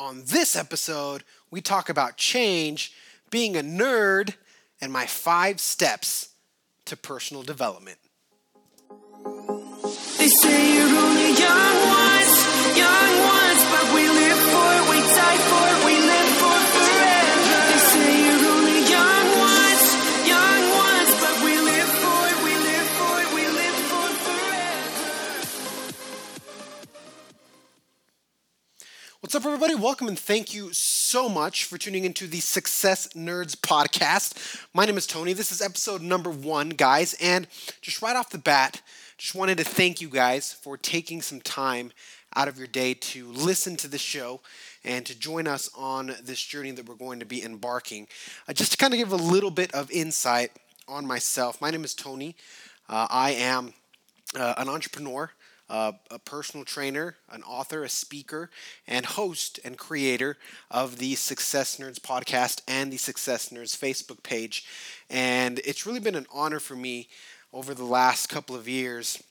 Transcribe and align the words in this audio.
On 0.00 0.22
this 0.24 0.56
episode, 0.56 1.24
we 1.50 1.60
talk 1.60 1.90
about 1.90 2.16
change, 2.16 2.94
being 3.30 3.54
a 3.54 3.60
nerd, 3.60 4.34
and 4.80 4.90
my 4.90 5.04
five 5.04 5.60
steps 5.60 6.30
to 6.86 6.96
personal 6.96 7.42
development. 7.42 7.98
They 10.16 10.28
say 10.28 10.74
you're 10.74 10.88
only 10.88 11.32
young 11.36 11.76
once, 11.84 12.34
young 12.80 13.12
once, 13.28 13.62
but 13.72 13.94
we 13.94 14.08
live 14.08 14.40
for, 14.48 14.72
we 14.88 14.98
die 15.04 15.36
for, 15.36 15.79
What's 29.30 29.46
up, 29.46 29.52
everybody? 29.52 29.76
Welcome 29.76 30.08
and 30.08 30.18
thank 30.18 30.52
you 30.52 30.72
so 30.72 31.28
much 31.28 31.64
for 31.64 31.78
tuning 31.78 32.04
into 32.04 32.26
the 32.26 32.40
Success 32.40 33.06
Nerds 33.10 33.54
podcast. 33.54 34.66
My 34.74 34.84
name 34.84 34.96
is 34.96 35.06
Tony. 35.06 35.34
This 35.34 35.52
is 35.52 35.62
episode 35.62 36.02
number 36.02 36.30
one, 36.30 36.70
guys. 36.70 37.14
And 37.20 37.46
just 37.80 38.02
right 38.02 38.16
off 38.16 38.30
the 38.30 38.38
bat, 38.38 38.82
just 39.18 39.36
wanted 39.36 39.58
to 39.58 39.64
thank 39.64 40.00
you 40.00 40.08
guys 40.08 40.52
for 40.52 40.76
taking 40.76 41.22
some 41.22 41.40
time 41.40 41.92
out 42.34 42.48
of 42.48 42.58
your 42.58 42.66
day 42.66 42.92
to 42.92 43.28
listen 43.28 43.76
to 43.76 43.86
the 43.86 43.98
show 43.98 44.40
and 44.82 45.06
to 45.06 45.16
join 45.16 45.46
us 45.46 45.70
on 45.78 46.12
this 46.24 46.42
journey 46.42 46.72
that 46.72 46.88
we're 46.88 46.96
going 46.96 47.20
to 47.20 47.24
be 47.24 47.44
embarking. 47.44 48.08
Uh, 48.48 48.52
just 48.52 48.72
to 48.72 48.78
kind 48.78 48.92
of 48.92 48.98
give 48.98 49.12
a 49.12 49.16
little 49.16 49.52
bit 49.52 49.72
of 49.72 49.92
insight 49.92 50.50
on 50.88 51.06
myself, 51.06 51.60
my 51.60 51.70
name 51.70 51.84
is 51.84 51.94
Tony. 51.94 52.34
Uh, 52.88 53.06
I 53.08 53.30
am 53.30 53.74
uh, 54.36 54.54
an 54.56 54.68
entrepreneur, 54.68 55.30
uh, 55.70 55.92
a 56.10 56.18
personal 56.18 56.64
trainer, 56.64 57.16
an 57.30 57.42
author, 57.44 57.84
a 57.84 57.88
speaker, 57.88 58.50
and 58.86 59.06
host 59.06 59.60
and 59.64 59.78
creator 59.78 60.36
of 60.70 60.98
the 60.98 61.14
Success 61.14 61.76
Nerds 61.76 62.00
podcast 62.00 62.60
and 62.66 62.92
the 62.92 62.96
Success 62.96 63.50
Nerds 63.50 63.78
Facebook 63.78 64.22
page. 64.22 64.66
And 65.08 65.60
it's 65.60 65.86
really 65.86 66.00
been 66.00 66.16
an 66.16 66.26
honor 66.32 66.60
for 66.60 66.74
me 66.74 67.08
over 67.52 67.72
the 67.72 67.84
last 67.84 68.28
couple 68.28 68.56
of 68.56 68.68
years 68.68 69.22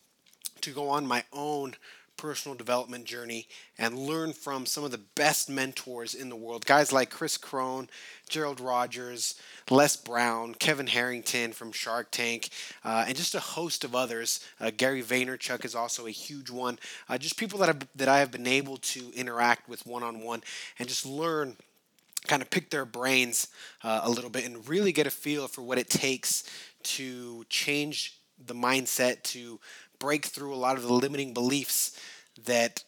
to 0.61 0.71
go 0.71 0.89
on 0.89 1.05
my 1.05 1.23
own 1.33 1.75
personal 2.19 2.53
development 2.53 3.05
journey 3.05 3.47
and 3.77 3.97
learn 3.97 4.33
from 4.33 4.65
some 4.65 4.83
of 4.83 4.91
the 4.91 4.99
best 5.15 5.49
mentors 5.49 6.13
in 6.13 6.27
the 6.27 6.35
world. 6.35 6.65
Guys 6.65 6.91
like 6.91 7.09
Chris 7.09 7.37
Crone, 7.37 7.87
Gerald 8.27 8.59
Rogers, 8.59 9.35
Les 9.69 9.95
Brown, 9.95 10.53
Kevin 10.53 10.87
Harrington 10.87 11.53
from 11.53 11.71
Shark 11.71 12.11
Tank, 12.11 12.49
uh, 12.83 13.05
and 13.07 13.15
just 13.15 13.35
a 13.35 13.39
host 13.39 13.85
of 13.85 13.95
others. 13.95 14.45
Uh, 14.59 14.69
Gary 14.75 15.01
Vaynerchuk 15.01 15.63
is 15.63 15.75
also 15.75 16.07
a 16.07 16.11
huge 16.11 16.49
one. 16.49 16.77
Uh, 17.07 17.17
just 17.17 17.37
people 17.37 17.57
that, 17.59 17.69
I've, 17.69 17.87
that 17.95 18.09
I 18.09 18.19
have 18.19 18.31
been 18.31 18.47
able 18.47 18.75
to 18.77 19.13
interact 19.15 19.69
with 19.69 19.85
one 19.85 20.03
on 20.03 20.19
one 20.19 20.43
and 20.77 20.89
just 20.89 21.05
learn 21.05 21.55
kind 22.27 22.41
of 22.41 22.49
pick 22.49 22.69
their 22.69 22.83
brains 22.83 23.47
uh, 23.81 24.01
a 24.03 24.09
little 24.09 24.29
bit 24.29 24.45
and 24.45 24.67
really 24.67 24.91
get 24.91 25.07
a 25.07 25.09
feel 25.09 25.47
for 25.47 25.61
what 25.61 25.77
it 25.77 25.89
takes 25.89 26.43
to 26.83 27.45
change 27.47 28.19
the 28.45 28.53
mindset, 28.53 29.21
to 29.23 29.59
break 29.99 30.25
through 30.25 30.53
a 30.53 30.55
lot 30.55 30.77
of 30.77 30.83
the 30.83 30.93
limiting 30.93 31.33
beliefs 31.33 31.99
that 32.45 32.83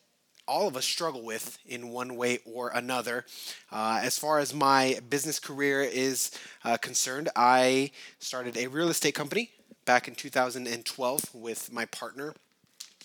all 0.48 0.68
of 0.68 0.76
us 0.76 0.86
struggle 0.86 1.24
with 1.24 1.60
in 1.66 1.90
one 1.90 2.16
way 2.16 2.40
or 2.46 2.70
another. 2.70 3.26
Uh, 3.72 4.00
as 4.02 4.18
far 4.18 4.40
as 4.40 4.54
my 4.54 5.00
business 5.10 5.40
career 5.40 5.82
is 5.82 6.32
uh, 6.66 6.78
concerned, 6.78 7.30
I 7.36 7.92
started 8.20 8.58
a 8.58 8.68
real 8.68 8.90
estate 8.90 9.16
company 9.16 9.52
back 9.86 10.08
in 10.08 10.16
2012 10.16 11.36
with 11.36 11.72
my 11.72 11.86
partner 11.86 12.34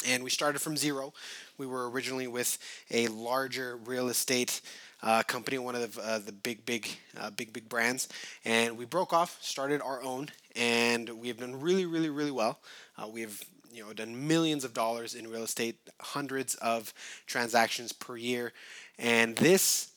and 0.07 0.23
we 0.23 0.31
started 0.31 0.61
from 0.61 0.77
zero. 0.77 1.13
We 1.59 1.67
were 1.67 1.91
originally 1.91 2.27
with 2.27 2.59
a 2.91 3.09
larger 3.09 3.77
real 3.77 4.09
estate 4.09 4.61
uh, 5.03 5.23
company, 5.23 5.59
one 5.59 5.75
of 5.75 5.95
the, 5.95 6.03
uh, 6.03 6.19
the 6.19 6.33
big, 6.33 6.65
big, 6.67 6.89
uh, 7.19 7.31
big, 7.31 7.53
big 7.53 7.69
brands, 7.69 8.09
and 8.45 8.77
we 8.77 8.85
broke 8.85 9.13
off, 9.13 9.39
started 9.41 9.81
our 9.83 10.03
own, 10.03 10.29
and 10.55 11.09
we 11.09 11.29
have 11.29 11.39
done 11.39 11.61
really, 11.61 11.87
really, 11.87 12.11
really 12.11 12.31
well. 12.31 12.59
Uh, 12.99 13.07
we 13.07 13.21
have 13.21 13.41
you 13.77 13.85
know 13.85 13.93
done 13.93 14.27
millions 14.27 14.65
of 14.65 14.73
dollars 14.73 15.15
in 15.15 15.29
real 15.31 15.43
estate, 15.45 15.79
hundreds 16.01 16.55
of 16.57 16.95
transactions 17.27 17.93
per 17.93 18.17
year, 18.17 18.53
and 18.99 19.37
this 19.37 19.91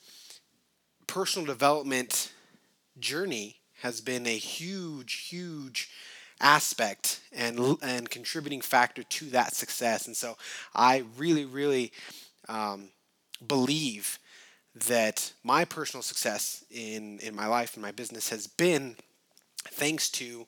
personal 1.06 1.46
development 1.46 2.32
journey 2.98 3.56
has 3.82 4.00
been 4.00 4.26
a 4.26 4.36
huge, 4.36 5.28
huge 5.28 5.88
aspect 6.40 7.20
and 7.32 7.78
and 7.82 8.10
contributing 8.10 8.60
factor 8.60 9.02
to 9.02 9.26
that 9.26 9.54
success. 9.54 10.06
And 10.06 10.16
so 10.16 10.36
I 10.74 11.04
really, 11.16 11.46
really 11.46 11.92
um, 12.48 12.90
believe 13.46 14.18
that 14.88 15.32
my 15.42 15.64
personal 15.64 16.02
success 16.02 16.64
in 16.70 17.18
in 17.20 17.34
my 17.34 17.46
life 17.46 17.74
and 17.74 17.82
my 17.82 17.92
business 17.92 18.28
has 18.28 18.46
been 18.46 18.96
thanks 19.68 20.10
to 20.10 20.46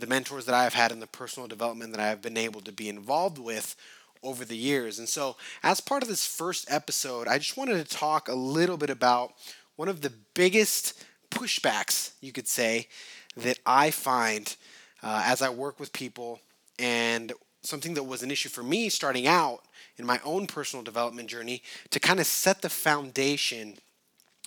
the 0.00 0.06
mentors 0.06 0.46
that 0.46 0.54
I 0.54 0.64
have 0.64 0.74
had 0.74 0.92
and 0.92 1.00
the 1.00 1.06
personal 1.06 1.48
development 1.48 1.92
that 1.92 2.00
I 2.00 2.08
have 2.08 2.22
been 2.22 2.36
able 2.36 2.60
to 2.62 2.72
be 2.72 2.88
involved 2.88 3.38
with 3.38 3.76
over 4.22 4.44
the 4.44 4.56
years. 4.56 4.98
And 4.98 5.08
so, 5.08 5.36
as 5.62 5.80
part 5.80 6.02
of 6.02 6.08
this 6.08 6.26
first 6.26 6.70
episode, 6.70 7.28
I 7.28 7.38
just 7.38 7.56
wanted 7.56 7.86
to 7.86 7.96
talk 7.96 8.28
a 8.28 8.34
little 8.34 8.76
bit 8.76 8.90
about 8.90 9.32
one 9.76 9.88
of 9.88 10.00
the 10.00 10.12
biggest 10.34 11.04
pushbacks, 11.30 12.12
you 12.20 12.32
could 12.32 12.48
say, 12.48 12.88
that 13.36 13.58
I 13.64 13.90
find 13.90 14.54
uh, 15.02 15.22
as 15.24 15.40
I 15.40 15.48
work 15.48 15.80
with 15.80 15.92
people, 15.92 16.40
and 16.78 17.32
something 17.62 17.94
that 17.94 18.02
was 18.02 18.22
an 18.22 18.30
issue 18.30 18.48
for 18.48 18.62
me 18.62 18.88
starting 18.88 19.26
out 19.26 19.62
in 19.96 20.06
my 20.06 20.20
own 20.24 20.46
personal 20.46 20.82
development 20.82 21.28
journey 21.28 21.62
to 21.90 22.00
kind 22.00 22.20
of 22.20 22.26
set 22.26 22.62
the 22.62 22.68
foundation 22.68 23.78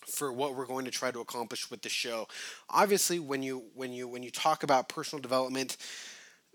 for 0.05 0.31
what 0.31 0.55
we're 0.55 0.65
going 0.65 0.85
to 0.85 0.91
try 0.91 1.11
to 1.11 1.19
accomplish 1.19 1.69
with 1.69 1.81
the 1.81 1.89
show. 1.89 2.27
Obviously, 2.69 3.19
when 3.19 3.43
you 3.43 3.63
when 3.73 3.93
you 3.93 4.07
when 4.07 4.23
you 4.23 4.31
talk 4.31 4.63
about 4.63 4.89
personal 4.89 5.21
development, 5.21 5.77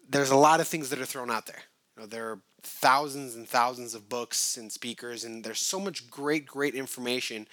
there's 0.08 0.30
a 0.30 0.36
lot 0.36 0.60
of 0.60 0.68
things 0.68 0.90
that 0.90 1.00
are 1.00 1.06
thrown 1.06 1.30
out 1.30 1.46
there. 1.46 1.62
You 1.96 2.02
know, 2.02 2.06
there 2.06 2.30
are 2.30 2.40
thousands 2.62 3.36
and 3.36 3.48
thousands 3.48 3.94
of 3.94 4.08
books 4.08 4.56
and 4.56 4.70
speakers, 4.70 5.24
and 5.24 5.44
there's 5.44 5.60
so 5.60 5.78
much 5.80 6.10
great, 6.10 6.46
great 6.46 6.74
information. 6.74 7.46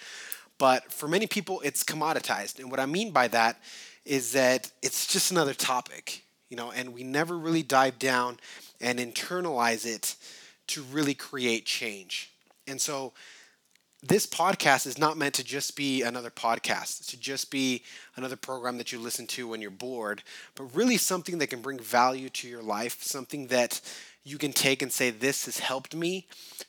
But 0.58 0.92
for 0.92 1.08
many 1.08 1.28
people, 1.28 1.62
it's 1.62 1.84
commoditized. 1.84 2.60
And 2.60 2.72
what 2.72 2.80
I 2.80 2.86
mean 2.86 3.12
by 3.12 3.28
that 3.30 3.60
is 4.06 4.32
that 4.34 4.72
it's 4.82 5.08
just 5.08 5.32
another 5.32 5.54
topic, 5.54 6.24
you 6.50 6.56
know, 6.56 6.72
and 6.72 6.94
we 6.94 7.04
never 7.04 7.38
really 7.38 7.64
dive 7.64 8.00
down 8.00 8.38
and 8.80 9.00
internalize 9.00 9.86
it 9.86 10.16
to 10.68 10.84
really 10.84 11.14
create 11.14 11.66
change. 11.66 12.32
And 12.68 12.80
so 12.80 13.14
this 14.08 14.28
podcast 14.28 14.86
is 14.86 14.98
not 15.00 15.18
meant 15.18 15.34
to 15.36 15.44
just 15.44 15.76
be 15.76 16.04
another 16.04 16.30
podcast, 16.30 17.08
to 17.10 17.20
just 17.20 17.50
be 17.50 17.82
another 18.16 18.36
program 18.36 18.78
that 18.78 18.92
you 18.92 19.00
listen 19.00 19.26
to 19.26 19.48
when 19.48 19.62
you're 19.62 19.72
bored, 19.72 20.22
but 20.54 20.76
really 20.76 20.98
something 20.98 21.40
that 21.40 21.48
can 21.48 21.62
bring 21.62 21.80
value 21.80 22.30
to 22.30 22.48
your 22.48 22.62
life, 22.62 23.02
something 23.02 23.48
that 23.48 23.82
you 24.24 24.38
can 24.38 24.54
take 24.54 24.82
and 24.84 24.92
say, 24.92 25.10
This 25.10 25.46
has 25.46 25.60
helped 25.60 25.96
me 25.96 26.28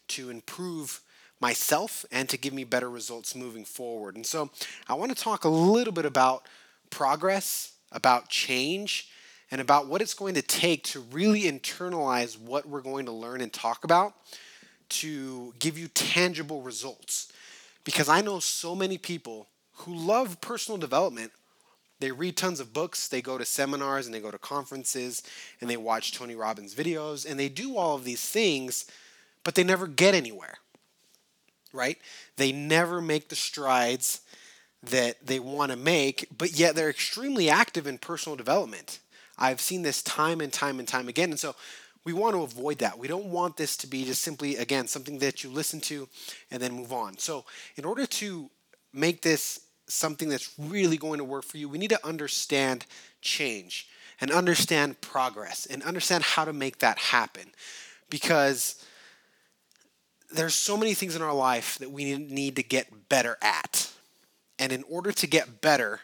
to 0.09 0.31
improve 0.31 1.01
myself 1.39 2.07
and 2.11 2.29
to 2.31 2.39
give 2.39 2.55
me 2.55 2.65
better 2.65 2.89
results 2.89 3.35
moving 3.35 3.65
forward. 3.65 4.17
And 4.17 4.25
so 4.25 4.51
I 4.89 4.95
want 4.95 5.15
to 5.15 5.23
talk 5.23 5.45
a 5.45 5.51
little 5.51 5.93
bit 5.93 6.07
about 6.07 6.47
progress, 6.89 7.73
about 7.93 8.31
change, 8.31 9.11
and 9.51 9.61
about 9.61 9.89
what 9.89 10.01
it's 10.01 10.15
going 10.15 10.35
to 10.35 10.43
take 10.43 10.85
to 10.85 11.01
really 11.01 11.43
internalize 11.43 12.39
what 12.39 12.67
we're 12.67 12.81
going 12.81 13.07
to 13.07 13.13
learn 13.13 13.43
and 13.43 13.53
talk 13.53 13.85
about 13.85 14.15
to 14.89 15.55
give 15.59 15.79
you 15.79 15.89
tangible 15.89 16.63
results. 16.63 17.33
Because 17.85 18.09
I 18.09 18.21
know 18.21 18.39
so 18.39 18.75
many 18.75 18.99
people 18.99 19.49
who 19.77 19.95
love 19.95 20.41
personal 20.41 20.79
development. 20.79 21.33
They 21.99 22.11
read 22.11 22.37
tons 22.37 22.61
of 22.61 22.73
books, 22.73 23.09
they 23.09 23.23
go 23.23 23.39
to 23.39 23.45
seminars 23.45 24.07
and 24.07 24.15
they 24.15 24.21
go 24.21 24.31
to 24.31 24.39
conferences 24.39 25.23
and 25.61 25.71
they 25.71 25.77
watch 25.77 26.13
Tony 26.13 26.35
Robbins 26.35 26.75
videos 26.75 27.29
and 27.29 27.41
they 27.41 27.49
do 27.49 27.77
all 27.77 27.95
of 27.95 28.05
these 28.05 28.29
things, 28.29 28.85
but 29.45 29.55
they 29.55 29.65
never 29.65 29.87
get 29.87 30.15
anywhere. 30.15 30.59
Right? 31.73 31.99
They 32.37 32.53
never 32.53 33.01
make 33.01 33.29
the 33.29 33.37
strides 33.37 34.21
that 34.83 35.27
they 35.27 35.41
want 35.41 35.71
to 35.73 35.77
make, 35.77 36.27
but 36.37 36.53
yet 36.53 36.75
they're 36.75 36.91
extremely 36.91 37.49
active 37.49 37.87
in 37.87 37.99
personal 37.99 38.37
development. 38.37 38.99
I've 39.39 39.61
seen 39.61 39.83
this 39.83 40.03
time 40.03 40.41
and 40.41 40.53
time 40.53 40.79
and 40.79 40.89
time 40.89 41.09
again. 41.09 41.31
And 41.31 41.41
so 41.41 41.55
we 42.07 42.13
want 42.13 42.37
to 42.37 42.43
avoid 42.43 42.79
that. 42.79 42.97
We 42.97 43.09
don't 43.09 43.27
want 43.27 43.57
this 43.57 43.77
to 43.79 43.89
be 43.89 44.05
just 44.05 44.23
simply, 44.23 44.57
again, 44.57 44.87
something 44.87 45.19
that 45.19 45.43
you 45.43 45.51
listen 45.51 45.81
to 45.83 46.09
and 46.53 46.63
then 46.63 46.73
move 46.73 46.93
on. 46.93 47.19
So, 47.19 47.45
in 47.75 47.85
order 47.85 48.07
to 48.07 48.49
make 48.93 49.23
this 49.23 49.61
something 49.89 50.29
that's 50.29 50.55
really 50.57 50.99
going 50.99 51.19
to 51.19 51.25
work 51.25 51.45
for 51.45 51.59
you, 51.59 51.69
we 51.69 51.79
need 51.79 51.91
to 51.91 52.07
understand 52.07 52.87
change 53.23 53.89
and 54.21 54.31
understand 54.31 55.01
progress 55.01 55.67
and 55.67 55.83
understand 55.83 56.23
how 56.23 56.45
to 56.45 56.53
make 56.53 56.79
that 56.79 56.97
happen. 56.97 57.47
Because 58.09 58.87
there's 60.33 60.55
so 60.55 60.77
many 60.77 60.95
things 60.95 61.17
in 61.17 61.23
our 61.23 61.35
life 61.35 61.77
that 61.81 61.91
we 61.91 62.17
need 62.17 62.55
to 62.55 62.63
get 62.63 63.09
better 63.09 63.37
at. 63.43 63.91
And 64.61 64.71
in 64.71 64.85
order 64.89 65.11
to 65.11 65.27
get 65.27 65.61
better, 65.61 66.01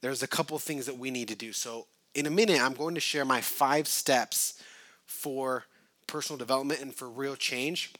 there's 0.00 0.24
a 0.24 0.28
couple 0.28 0.58
things 0.58 0.86
that 0.86 0.98
we 0.98 1.12
need 1.12 1.28
to 1.28 1.36
do. 1.36 1.52
So, 1.52 1.86
in 2.16 2.26
a 2.26 2.30
minute, 2.30 2.60
I'm 2.60 2.74
going 2.74 2.96
to 2.96 3.00
share 3.00 3.24
my 3.24 3.40
five 3.40 3.86
steps 3.86 4.60
for 5.06 5.64
personal 6.06 6.38
development 6.38 6.80
and 6.80 6.94
for 6.94 7.08
real 7.08 7.36
change. 7.36 7.92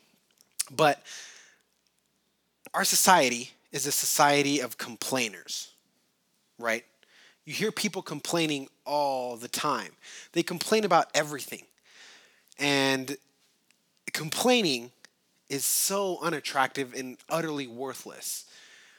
But 0.71 1.03
our 2.75 2.85
society 2.85 3.53
is 3.73 3.87
a 3.87 3.93
society 3.93 4.61
of 4.61 4.79
complainers, 4.79 5.73
right? 6.59 6.85
You 7.45 7.55
hear 7.55 7.73
people 7.73 8.03
complaining 8.03 8.69
all 8.85 9.37
the 9.37 9.49
time. 9.49 9.93
They 10.33 10.43
complain 10.43 10.85
about 10.85 11.09
everything. 11.15 11.63
And 12.59 13.17
complaining 14.13 14.91
is 15.49 15.65
so 15.65 16.19
unattractive 16.23 16.95
and 16.95 17.19
utterly 17.29 17.67
worthless 17.67 18.47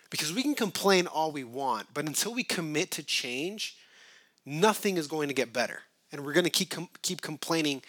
because 0.10 0.33
we 0.33 0.42
can 0.42 0.56
complain 0.56 1.07
all 1.07 1.31
we 1.31 1.44
want, 1.44 1.88
but 1.94 2.06
until 2.06 2.33
we 2.33 2.44
commit 2.44 2.92
to 2.92 3.03
change, 3.03 3.77
nothing 4.45 4.95
is 4.98 5.07
going 5.07 5.27
to 5.27 5.33
get 5.33 5.51
better. 5.51 5.81
And 6.12 6.25
we're 6.25 6.33
going 6.33 6.45
to 6.45 6.50
keep 6.50 6.69
com- 6.69 6.89
keep 7.01 7.21
complaining 7.21 7.81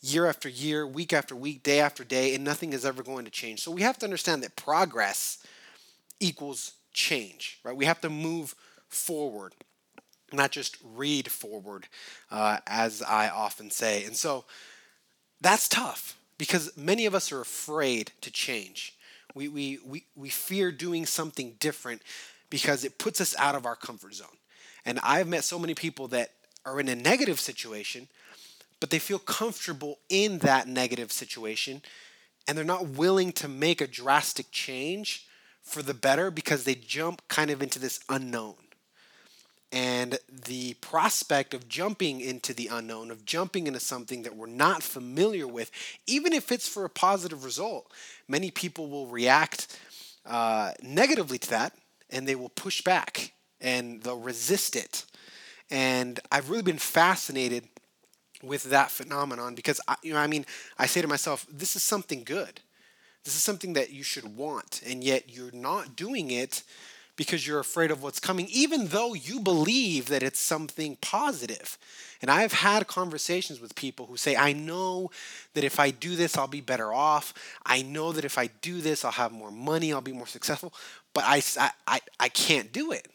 year 0.00 0.26
after 0.26 0.48
year, 0.48 0.86
week 0.86 1.12
after 1.12 1.34
week, 1.34 1.62
day 1.62 1.80
after 1.80 2.04
day, 2.04 2.34
and 2.34 2.44
nothing 2.44 2.72
is 2.72 2.84
ever 2.84 3.02
going 3.02 3.24
to 3.24 3.30
change. 3.30 3.60
So 3.60 3.70
we 3.70 3.82
have 3.82 3.98
to 3.98 4.06
understand 4.06 4.42
that 4.42 4.54
progress 4.54 5.44
equals 6.20 6.72
change, 6.92 7.58
right? 7.64 7.76
We 7.76 7.86
have 7.86 8.00
to 8.02 8.10
move 8.10 8.54
forward, 8.88 9.54
not 10.32 10.50
just 10.50 10.76
read 10.94 11.30
forward, 11.30 11.88
uh, 12.30 12.58
as 12.66 13.02
I 13.02 13.28
often 13.28 13.70
say. 13.70 14.04
And 14.04 14.16
so 14.16 14.44
that's 15.40 15.68
tough 15.68 16.16
because 16.38 16.76
many 16.76 17.06
of 17.06 17.14
us 17.14 17.32
are 17.32 17.40
afraid 17.40 18.12
to 18.20 18.30
change. 18.30 18.96
We, 19.34 19.48
we, 19.48 19.78
we, 19.84 20.04
we 20.14 20.28
fear 20.28 20.70
doing 20.70 21.06
something 21.06 21.54
different 21.58 22.02
because 22.50 22.84
it 22.84 22.98
puts 22.98 23.20
us 23.20 23.34
out 23.38 23.54
of 23.54 23.66
our 23.66 23.74
comfort 23.74 24.14
zone. 24.14 24.28
And 24.84 25.00
I've 25.02 25.28
met 25.28 25.44
so 25.44 25.58
many 25.58 25.74
people 25.74 26.08
that 26.08 26.30
are 26.64 26.80
in 26.80 26.88
a 26.88 26.94
negative 26.94 27.40
situation, 27.40 28.08
but 28.80 28.90
they 28.90 28.98
feel 28.98 29.18
comfortable 29.18 29.98
in 30.08 30.38
that 30.38 30.68
negative 30.68 31.12
situation 31.12 31.82
and 32.46 32.56
they're 32.56 32.64
not 32.64 32.88
willing 32.88 33.32
to 33.32 33.48
make 33.48 33.80
a 33.80 33.86
drastic 33.86 34.50
change 34.50 35.26
for 35.62 35.82
the 35.82 35.94
better 35.94 36.30
because 36.30 36.64
they 36.64 36.74
jump 36.74 37.22
kind 37.28 37.50
of 37.50 37.62
into 37.62 37.78
this 37.78 38.00
unknown. 38.08 38.54
And 39.72 40.18
the 40.30 40.74
prospect 40.74 41.52
of 41.52 41.68
jumping 41.68 42.20
into 42.20 42.54
the 42.54 42.68
unknown, 42.70 43.10
of 43.10 43.24
jumping 43.24 43.66
into 43.66 43.80
something 43.80 44.22
that 44.22 44.36
we're 44.36 44.46
not 44.46 44.82
familiar 44.82 45.48
with, 45.48 45.70
even 46.06 46.32
if 46.32 46.52
it's 46.52 46.68
for 46.68 46.84
a 46.84 46.90
positive 46.90 47.44
result, 47.44 47.90
many 48.28 48.50
people 48.50 48.88
will 48.88 49.06
react 49.06 49.80
uh, 50.26 50.72
negatively 50.80 51.38
to 51.38 51.50
that 51.50 51.72
and 52.10 52.28
they 52.28 52.36
will 52.36 52.50
push 52.50 52.82
back 52.82 53.32
and 53.60 54.02
they'll 54.02 54.20
resist 54.20 54.76
it. 54.76 55.06
And 55.70 56.20
I've 56.30 56.50
really 56.50 56.62
been 56.62 56.78
fascinated 56.78 57.64
with 58.42 58.64
that 58.64 58.90
phenomenon 58.90 59.54
because 59.54 59.80
I, 59.88 59.96
you 60.02 60.12
know 60.12 60.18
I 60.20 60.26
mean 60.26 60.44
I 60.78 60.86
say 60.86 61.00
to 61.00 61.08
myself 61.08 61.46
this 61.50 61.76
is 61.76 61.82
something 61.82 62.24
good. 62.24 62.60
This 63.24 63.34
is 63.36 63.42
something 63.42 63.72
that 63.74 63.90
you 63.90 64.02
should 64.02 64.36
want 64.36 64.82
and 64.86 65.02
yet 65.02 65.30
you're 65.34 65.52
not 65.52 65.96
doing 65.96 66.30
it 66.30 66.62
because 67.16 67.46
you're 67.46 67.60
afraid 67.60 67.90
of 67.90 68.02
what's 68.02 68.20
coming 68.20 68.46
even 68.50 68.88
though 68.88 69.14
you 69.14 69.40
believe 69.40 70.06
that 70.08 70.22
it's 70.22 70.40
something 70.40 70.96
positive. 71.00 71.78
And 72.20 72.30
I've 72.30 72.52
had 72.52 72.86
conversations 72.86 73.60
with 73.60 73.74
people 73.74 74.06
who 74.06 74.16
say 74.16 74.36
I 74.36 74.52
know 74.52 75.10
that 75.54 75.64
if 75.64 75.80
I 75.80 75.90
do 75.90 76.16
this 76.16 76.36
I'll 76.36 76.46
be 76.48 76.60
better 76.60 76.92
off. 76.92 77.32
I 77.64 77.82
know 77.82 78.12
that 78.12 78.24
if 78.24 78.36
I 78.36 78.48
do 78.60 78.80
this 78.80 79.04
I'll 79.04 79.12
have 79.12 79.32
more 79.32 79.50
money, 79.52 79.92
I'll 79.92 80.00
be 80.02 80.12
more 80.12 80.26
successful, 80.26 80.74
but 81.14 81.24
I 81.26 81.42
I 81.86 82.00
I 82.20 82.28
can't 82.28 82.72
do 82.72 82.92
it. 82.92 83.08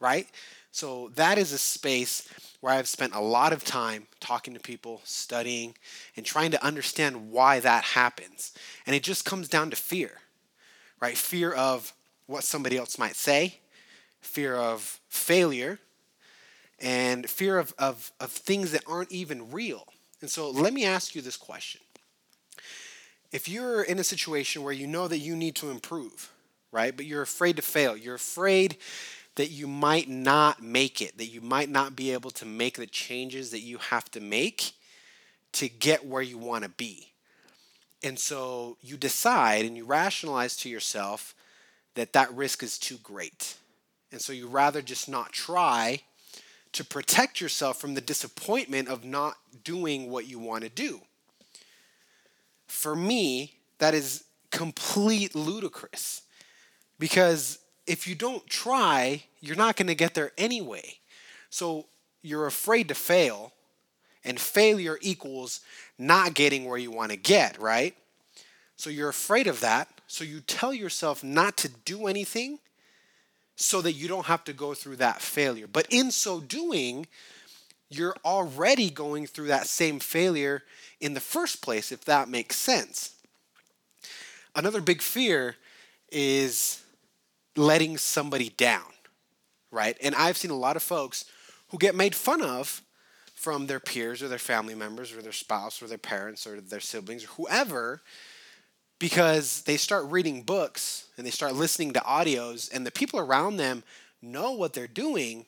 Right? 0.00 0.28
So 0.74 1.12
that 1.14 1.38
is 1.38 1.52
a 1.52 1.58
space 1.58 2.28
where 2.60 2.74
I've 2.74 2.88
spent 2.88 3.14
a 3.14 3.20
lot 3.20 3.52
of 3.52 3.62
time 3.62 4.08
talking 4.18 4.54
to 4.54 4.60
people, 4.60 5.00
studying, 5.04 5.76
and 6.16 6.26
trying 6.26 6.50
to 6.50 6.64
understand 6.64 7.30
why 7.30 7.60
that 7.60 7.84
happens. 7.84 8.52
And 8.84 8.96
it 8.96 9.04
just 9.04 9.24
comes 9.24 9.48
down 9.48 9.70
to 9.70 9.76
fear, 9.76 10.10
right? 11.00 11.16
Fear 11.16 11.52
of 11.52 11.92
what 12.26 12.42
somebody 12.42 12.76
else 12.76 12.98
might 12.98 13.14
say, 13.14 13.60
fear 14.20 14.56
of 14.56 14.98
failure, 15.08 15.78
and 16.80 17.30
fear 17.30 17.60
of, 17.60 17.72
of, 17.78 18.10
of 18.18 18.32
things 18.32 18.72
that 18.72 18.82
aren't 18.84 19.12
even 19.12 19.52
real. 19.52 19.86
And 20.22 20.28
so 20.28 20.50
let 20.50 20.74
me 20.74 20.84
ask 20.84 21.14
you 21.14 21.22
this 21.22 21.36
question. 21.36 21.82
If 23.30 23.48
you're 23.48 23.84
in 23.84 24.00
a 24.00 24.04
situation 24.04 24.64
where 24.64 24.72
you 24.72 24.88
know 24.88 25.06
that 25.06 25.18
you 25.18 25.36
need 25.36 25.54
to 25.56 25.70
improve, 25.70 26.32
right, 26.72 26.96
but 26.96 27.06
you're 27.06 27.22
afraid 27.22 27.54
to 27.56 27.62
fail, 27.62 27.96
you're 27.96 28.16
afraid 28.16 28.76
that 29.36 29.50
you 29.50 29.66
might 29.66 30.08
not 30.08 30.62
make 30.62 31.02
it, 31.02 31.18
that 31.18 31.26
you 31.26 31.40
might 31.40 31.68
not 31.68 31.96
be 31.96 32.12
able 32.12 32.30
to 32.30 32.46
make 32.46 32.76
the 32.76 32.86
changes 32.86 33.50
that 33.50 33.60
you 33.60 33.78
have 33.78 34.10
to 34.12 34.20
make 34.20 34.72
to 35.52 35.68
get 35.68 36.06
where 36.06 36.22
you 36.22 36.38
want 36.38 36.64
to 36.64 36.70
be. 36.70 37.12
And 38.02 38.18
so 38.18 38.76
you 38.82 38.96
decide 38.96 39.64
and 39.64 39.76
you 39.76 39.84
rationalize 39.84 40.56
to 40.58 40.68
yourself 40.68 41.34
that 41.94 42.12
that 42.12 42.32
risk 42.34 42.62
is 42.62 42.78
too 42.78 42.98
great. 43.02 43.56
And 44.12 44.20
so 44.20 44.32
you 44.32 44.46
rather 44.46 44.82
just 44.82 45.08
not 45.08 45.32
try 45.32 46.00
to 46.72 46.84
protect 46.84 47.40
yourself 47.40 47.80
from 47.80 47.94
the 47.94 48.00
disappointment 48.00 48.88
of 48.88 49.04
not 49.04 49.36
doing 49.62 50.10
what 50.10 50.28
you 50.28 50.38
want 50.38 50.64
to 50.64 50.68
do. 50.68 51.00
For 52.66 52.94
me, 52.94 53.54
that 53.78 53.94
is 53.94 54.24
complete 54.50 55.34
ludicrous 55.34 56.22
because 56.98 57.58
if 57.86 58.06
you 58.06 58.14
don't 58.14 58.46
try, 58.46 59.24
you're 59.40 59.56
not 59.56 59.76
going 59.76 59.88
to 59.88 59.94
get 59.94 60.14
there 60.14 60.32
anyway. 60.38 60.98
So 61.50 61.86
you're 62.22 62.46
afraid 62.46 62.88
to 62.88 62.94
fail, 62.94 63.52
and 64.24 64.40
failure 64.40 64.98
equals 65.02 65.60
not 65.98 66.34
getting 66.34 66.64
where 66.64 66.78
you 66.78 66.90
want 66.90 67.10
to 67.10 67.16
get, 67.16 67.60
right? 67.60 67.94
So 68.76 68.90
you're 68.90 69.10
afraid 69.10 69.46
of 69.46 69.60
that. 69.60 69.88
So 70.06 70.24
you 70.24 70.40
tell 70.40 70.72
yourself 70.72 71.22
not 71.22 71.56
to 71.58 71.68
do 71.68 72.06
anything 72.06 72.58
so 73.56 73.80
that 73.82 73.92
you 73.92 74.08
don't 74.08 74.26
have 74.26 74.44
to 74.44 74.52
go 74.52 74.74
through 74.74 74.96
that 74.96 75.20
failure. 75.20 75.66
But 75.66 75.86
in 75.90 76.10
so 76.10 76.40
doing, 76.40 77.06
you're 77.90 78.16
already 78.24 78.90
going 78.90 79.26
through 79.26 79.48
that 79.48 79.66
same 79.66 80.00
failure 80.00 80.62
in 81.00 81.14
the 81.14 81.20
first 81.20 81.62
place, 81.62 81.92
if 81.92 82.04
that 82.06 82.28
makes 82.28 82.56
sense. 82.56 83.14
Another 84.56 84.80
big 84.80 85.02
fear 85.02 85.56
is 86.10 86.82
letting 87.56 87.98
somebody 87.98 88.50
down, 88.50 88.92
right? 89.70 89.96
And 90.02 90.14
I've 90.14 90.36
seen 90.36 90.50
a 90.50 90.56
lot 90.56 90.76
of 90.76 90.82
folks 90.82 91.24
who 91.68 91.78
get 91.78 91.94
made 91.94 92.14
fun 92.14 92.42
of 92.42 92.82
from 93.34 93.66
their 93.66 93.80
peers 93.80 94.22
or 94.22 94.28
their 94.28 94.38
family 94.38 94.74
members 94.74 95.12
or 95.12 95.20
their 95.20 95.32
spouse 95.32 95.82
or 95.82 95.86
their 95.86 95.98
parents 95.98 96.46
or 96.46 96.60
their 96.60 96.80
siblings 96.80 97.24
or 97.24 97.28
whoever 97.28 98.00
because 98.98 99.62
they 99.62 99.76
start 99.76 100.06
reading 100.06 100.42
books 100.42 101.08
and 101.16 101.26
they 101.26 101.30
start 101.30 101.54
listening 101.54 101.92
to 101.92 102.00
audios 102.00 102.72
and 102.72 102.86
the 102.86 102.90
people 102.90 103.18
around 103.18 103.56
them 103.56 103.82
know 104.22 104.52
what 104.52 104.72
they're 104.72 104.86
doing 104.86 105.44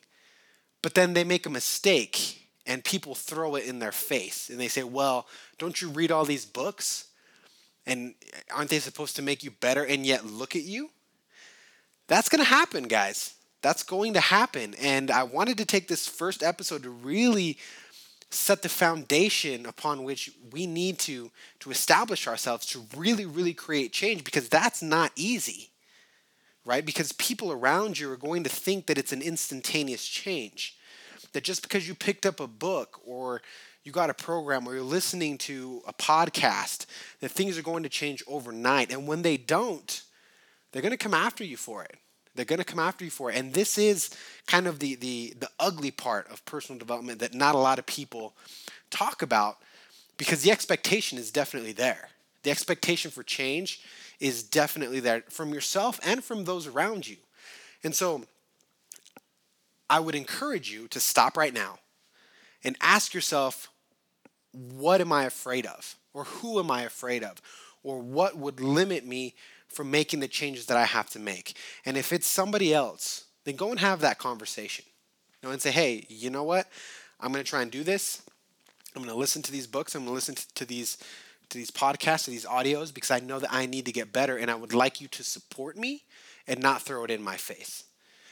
but 0.83 0.93
then 0.93 1.13
they 1.13 1.23
make 1.23 1.45
a 1.45 1.49
mistake 1.49 2.49
and 2.65 2.83
people 2.83 3.15
throw 3.15 3.55
it 3.55 3.65
in 3.65 3.79
their 3.79 3.91
face 3.91 4.49
and 4.49 4.59
they 4.59 4.67
say 4.67 4.83
well 4.83 5.25
don't 5.57 5.81
you 5.81 5.89
read 5.89 6.11
all 6.11 6.25
these 6.25 6.45
books 6.45 7.07
and 7.85 8.13
aren't 8.53 8.69
they 8.69 8.79
supposed 8.79 9.15
to 9.15 9.21
make 9.21 9.43
you 9.43 9.49
better 9.49 9.83
and 9.83 10.05
yet 10.05 10.25
look 10.25 10.55
at 10.55 10.63
you 10.63 10.89
that's 12.07 12.29
going 12.29 12.43
to 12.43 12.49
happen, 12.49 12.85
guys. 12.85 13.35
That's 13.61 13.83
going 13.83 14.13
to 14.13 14.19
happen. 14.19 14.75
And 14.75 15.11
I 15.11 15.23
wanted 15.23 15.57
to 15.57 15.65
take 15.65 15.87
this 15.87 16.07
first 16.07 16.43
episode 16.43 16.83
to 16.83 16.89
really 16.89 17.57
set 18.29 18.61
the 18.61 18.69
foundation 18.69 19.65
upon 19.65 20.03
which 20.03 20.31
we 20.51 20.67
need 20.67 20.99
to 20.99 21.31
to 21.59 21.71
establish 21.71 22.27
ourselves 22.27 22.65
to 22.65 22.85
really 22.95 23.25
really 23.25 23.53
create 23.53 23.93
change 23.93 24.23
because 24.23 24.49
that's 24.49 24.81
not 24.81 25.13
easy 25.15 25.69
right 26.65 26.85
because 26.85 27.13
people 27.13 27.53
around 27.53 27.97
you 27.97 28.11
are 28.11 28.17
going 28.17 28.43
to 28.43 28.49
think 28.49 28.85
that 28.87 28.97
it's 28.97 29.13
an 29.13 29.21
instantaneous 29.21 30.05
change 30.05 30.75
that 31.31 31.45
just 31.45 31.61
because 31.61 31.87
you 31.87 31.95
picked 31.95 32.25
up 32.25 32.41
a 32.41 32.47
book 32.47 32.99
or 33.05 33.41
you 33.85 33.93
got 33.93 34.09
a 34.09 34.13
program 34.13 34.67
or 34.67 34.73
you're 34.73 34.83
listening 34.83 35.37
to 35.37 35.81
a 35.87 35.93
podcast 35.93 36.85
that 37.21 37.31
things 37.31 37.57
are 37.57 37.63
going 37.63 37.83
to 37.83 37.89
change 37.89 38.21
overnight 38.27 38.91
and 38.91 39.07
when 39.07 39.21
they 39.21 39.37
don't 39.37 40.01
they're 40.71 40.81
going 40.81 40.91
to 40.91 40.97
come 40.97 41.13
after 41.13 41.43
you 41.43 41.57
for 41.57 41.83
it. 41.83 41.97
They're 42.35 42.45
going 42.45 42.59
to 42.59 42.65
come 42.65 42.79
after 42.79 43.03
you 43.03 43.11
for 43.11 43.31
it. 43.31 43.37
And 43.37 43.53
this 43.53 43.77
is 43.77 44.11
kind 44.45 44.67
of 44.67 44.79
the, 44.79 44.95
the, 44.95 45.33
the 45.39 45.49
ugly 45.59 45.91
part 45.91 46.31
of 46.31 46.45
personal 46.45 46.77
development 46.77 47.19
that 47.19 47.33
not 47.33 47.55
a 47.55 47.59
lot 47.59 47.79
of 47.79 47.85
people 47.85 48.35
talk 48.91 49.21
about 49.21 49.57
because 50.17 50.43
the 50.43 50.51
expectation 50.51 51.17
is 51.17 51.31
definitely 51.31 51.71
there. 51.71 52.09
The 52.43 52.51
expectation 52.51 53.09
for 53.09 53.23
change 53.23 53.81
is 54.19 54.43
definitely 54.43 54.99
there 54.99 55.23
from 55.29 55.53
yourself 55.53 55.99
and 56.03 56.23
from 56.23 56.45
those 56.45 56.67
around 56.67 57.07
you. 57.07 57.17
And 57.83 57.95
so 57.95 58.25
I 59.89 59.99
would 59.99 60.15
encourage 60.15 60.71
you 60.71 60.87
to 60.89 60.99
stop 60.99 61.37
right 61.37 61.53
now 61.53 61.79
and 62.63 62.75
ask 62.81 63.13
yourself, 63.13 63.69
what 64.51 65.01
am 65.01 65.11
I 65.11 65.25
afraid 65.25 65.65
of? 65.65 65.95
Or 66.13 66.25
who 66.25 66.59
am 66.59 66.71
I 66.71 66.83
afraid 66.83 67.23
of? 67.23 67.41
Or 67.83 67.99
what 67.99 68.37
would 68.37 68.59
limit 68.59 69.05
me 69.05 69.35
from 69.67 69.91
making 69.91 70.19
the 70.19 70.27
changes 70.27 70.65
that 70.67 70.77
I 70.77 70.85
have 70.85 71.09
to 71.11 71.19
make. 71.19 71.57
And 71.85 71.97
if 71.97 72.11
it's 72.11 72.27
somebody 72.27 72.73
else, 72.73 73.25
then 73.43 73.55
go 73.55 73.71
and 73.71 73.79
have 73.79 74.01
that 74.01 74.17
conversation. 74.17 74.85
You 75.41 75.49
know, 75.49 75.53
and 75.53 75.61
say, 75.61 75.71
hey, 75.71 76.05
you 76.09 76.29
know 76.29 76.43
what? 76.43 76.67
I'm 77.19 77.31
going 77.31 77.43
to 77.43 77.49
try 77.49 77.61
and 77.61 77.71
do 77.71 77.83
this. 77.83 78.23
I'm 78.95 79.03
going 79.03 79.13
to 79.13 79.19
listen 79.19 79.41
to 79.43 79.51
these 79.51 79.67
books. 79.67 79.93
I'm 79.93 80.01
going 80.01 80.11
to 80.11 80.15
listen 80.15 80.35
to 80.55 80.65
these 80.65 80.97
to 81.49 81.57
these 81.57 81.71
podcasts, 81.71 82.25
to 82.25 82.31
these 82.31 82.45
audios, 82.45 82.93
because 82.93 83.11
I 83.11 83.19
know 83.19 83.39
that 83.39 83.53
I 83.53 83.65
need 83.65 83.85
to 83.85 83.91
get 83.91 84.11
better, 84.11 84.37
and 84.37 84.51
I 84.51 84.55
would 84.55 84.73
like 84.73 84.99
you 84.99 85.07
to 85.09 85.23
support 85.23 85.77
me 85.77 86.03
and 86.45 86.61
not 86.61 86.81
throw 86.81 87.03
it 87.03 87.11
in 87.11 87.21
my 87.21 87.37
face. 87.37 87.85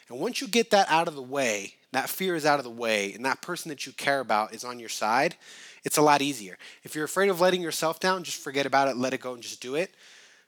And 0.09 0.19
once 0.19 0.41
you 0.41 0.47
get 0.47 0.71
that 0.71 0.87
out 0.89 1.07
of 1.07 1.15
the 1.15 1.21
way, 1.21 1.75
that 1.91 2.09
fear 2.09 2.35
is 2.35 2.45
out 2.45 2.59
of 2.59 2.65
the 2.65 2.69
way, 2.69 3.13
and 3.13 3.25
that 3.25 3.41
person 3.41 3.69
that 3.69 3.85
you 3.85 3.93
care 3.93 4.19
about 4.19 4.53
is 4.53 4.63
on 4.63 4.79
your 4.79 4.89
side, 4.89 5.35
it's 5.83 5.97
a 5.97 6.01
lot 6.01 6.21
easier. 6.21 6.57
If 6.83 6.95
you're 6.95 7.05
afraid 7.05 7.29
of 7.29 7.39
letting 7.39 7.61
yourself 7.61 7.99
down, 7.99 8.23
just 8.23 8.41
forget 8.41 8.65
about 8.65 8.89
it, 8.89 8.97
let 8.97 9.13
it 9.13 9.21
go, 9.21 9.33
and 9.33 9.41
just 9.41 9.61
do 9.61 9.75
it. 9.75 9.95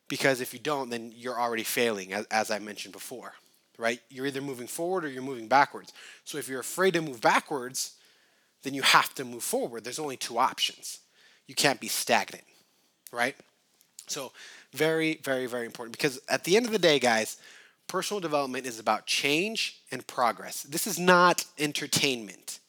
Because 0.08 0.42
if 0.42 0.54
you 0.54 0.60
don't, 0.60 0.90
then 0.90 1.12
you're 1.16 1.40
already 1.40 1.64
failing, 1.64 2.14
as, 2.14 2.26
as 2.28 2.52
I 2.52 2.60
mentioned 2.60 2.94
before, 2.94 3.34
right? 3.78 4.00
You're 4.10 4.26
either 4.26 4.42
moving 4.42 4.68
forward 4.68 5.04
or 5.06 5.10
you're 5.10 5.22
moving 5.22 5.48
backwards. 5.48 5.92
So 6.24 6.38
if 6.38 6.48
you're 6.48 6.62
afraid 6.62 6.94
to 6.94 7.02
move 7.02 7.22
backwards, 7.22 7.96
then 8.64 8.74
you 8.74 8.82
have 8.82 9.14
to 9.16 9.26
move 9.26 9.44
forward. 9.44 9.84
There's 9.84 10.00
only 10.00 10.18
two 10.18 10.38
options. 10.38 11.00
You 11.48 11.56
can't 11.56 11.80
be 11.80 11.88
stagnant, 11.88 12.44
right? 13.12 13.36
So, 14.08 14.32
very, 14.74 15.20
very, 15.24 15.46
very 15.46 15.66
important 15.66 15.98
because 15.98 16.20
at 16.30 16.44
the 16.44 16.56
end 16.56 16.66
of 16.66 16.72
the 16.72 16.80
day, 16.80 17.00
guys, 17.00 17.38
personal 17.88 18.20
development 18.20 18.66
is 18.66 18.80
about 18.80 19.06
change 19.06 19.82
and 19.92 20.06
progress. 20.08 20.64
This 20.64 20.88
is 20.88 21.00
not 21.00 21.46
entertainment. 21.58 22.60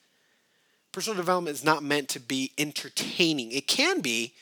Personal 0.93 1.17
development 1.17 1.57
is 1.57 1.65
not 1.65 1.83
meant 1.83 2.09
to 2.11 2.21
be 2.21 2.53
entertaining. 2.59 3.53
It 3.53 3.67
can 3.67 4.01
be. 4.01 4.35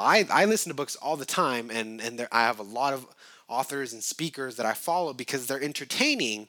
I, 0.00 0.26
I 0.30 0.44
listen 0.44 0.70
to 0.70 0.76
books 0.76 0.96
all 0.96 1.16
the 1.16 1.24
time, 1.24 1.70
and, 1.70 2.00
and 2.00 2.18
there, 2.18 2.28
I 2.32 2.42
have 2.42 2.58
a 2.58 2.64
lot 2.64 2.92
of 2.92 3.06
authors 3.48 3.92
and 3.92 4.02
speakers 4.02 4.56
that 4.56 4.66
I 4.66 4.74
follow 4.74 5.12
because 5.12 5.46
they're 5.46 5.62
entertaining, 5.62 6.48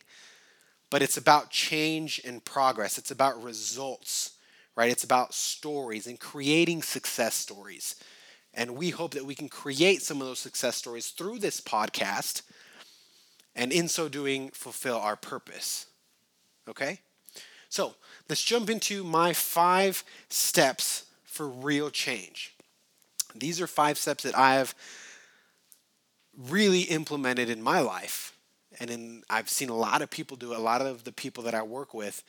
but 0.89 1.01
it's 1.01 1.17
about 1.17 1.49
change 1.49 2.21
and 2.23 2.43
progress. 2.43 2.97
It's 2.97 3.11
about 3.11 3.43
results, 3.43 4.33
right? 4.75 4.91
It's 4.91 5.03
about 5.03 5.33
stories 5.33 6.07
and 6.07 6.19
creating 6.19 6.83
success 6.83 7.35
stories. 7.35 7.95
And 8.53 8.75
we 8.75 8.89
hope 8.89 9.13
that 9.13 9.25
we 9.25 9.35
can 9.35 9.49
create 9.49 10.01
some 10.01 10.21
of 10.21 10.27
those 10.27 10.39
success 10.39 10.75
stories 10.75 11.07
through 11.07 11.39
this 11.39 11.61
podcast 11.61 12.41
and 13.55 13.71
in 13.71 13.87
so 13.87 14.07
doing, 14.07 14.49
fulfill 14.49 14.97
our 14.97 15.15
purpose. 15.15 15.87
Okay? 16.69 16.99
So 17.69 17.95
let's 18.29 18.43
jump 18.43 18.69
into 18.69 19.03
my 19.03 19.33
five 19.33 20.03
steps 20.29 21.05
for 21.23 21.47
real 21.47 21.89
change. 21.89 22.53
These 23.35 23.61
are 23.61 23.67
five 23.67 23.97
steps 23.97 24.23
that 24.23 24.37
I 24.37 24.55
have 24.55 24.75
really 26.37 26.81
implemented 26.81 27.49
in 27.49 27.61
my 27.61 27.79
life. 27.79 28.37
And 28.79 28.89
in, 28.89 29.23
I've 29.29 29.49
seen 29.49 29.69
a 29.69 29.75
lot 29.75 30.01
of 30.01 30.09
people 30.09 30.37
do 30.37 30.53
it, 30.53 30.59
a 30.59 30.61
lot 30.61 30.81
of 30.81 31.03
the 31.03 31.11
people 31.11 31.43
that 31.43 31.53
I 31.53 31.61
work 31.61 31.93
with. 31.93 32.23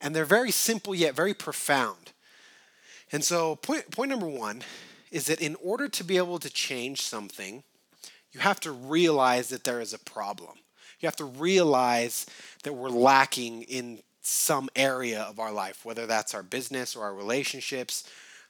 And 0.00 0.14
they're 0.14 0.24
very 0.24 0.50
simple 0.50 0.94
yet 0.94 1.14
very 1.14 1.34
profound. 1.34 2.12
And 3.10 3.24
so, 3.24 3.56
point, 3.56 3.90
point 3.90 4.10
number 4.10 4.28
one 4.28 4.62
is 5.10 5.26
that 5.26 5.40
in 5.40 5.56
order 5.56 5.88
to 5.88 6.04
be 6.04 6.18
able 6.18 6.38
to 6.38 6.50
change 6.50 7.02
something, 7.02 7.62
you 8.32 8.40
have 8.40 8.60
to 8.60 8.72
realize 8.72 9.48
that 9.48 9.64
there 9.64 9.80
is 9.80 9.94
a 9.94 9.98
problem. 9.98 10.58
You 11.00 11.06
have 11.06 11.16
to 11.16 11.24
realize 11.24 12.26
that 12.64 12.74
we're 12.74 12.90
lacking 12.90 13.62
in 13.62 14.00
some 14.20 14.68
area 14.76 15.22
of 15.22 15.40
our 15.40 15.52
life, 15.52 15.84
whether 15.84 16.06
that's 16.06 16.34
our 16.34 16.42
business 16.42 16.94
or 16.94 17.04
our 17.04 17.14
relationships, 17.14 18.04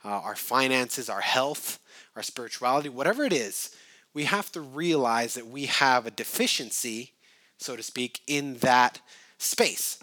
uh, 0.05 0.09
our 0.09 0.35
finances, 0.35 1.09
our 1.09 1.21
health, 1.21 1.79
our 2.17 2.23
spirituality, 2.23 2.89
whatever 2.89 3.25
it 3.25 3.33
is, 3.33 3.75
we 4.15 4.25
have 4.25 4.51
to 4.53 4.61
realize 4.61 5.35
that 5.35 5.47
we 5.47 5.67
have 5.67 6.07
a 6.07 6.11
deficiency, 6.11 7.13
so 7.59 7.77
to 7.77 7.83
speak, 7.83 8.21
in 8.27 8.59
that 8.59 9.01
space. 9.39 9.99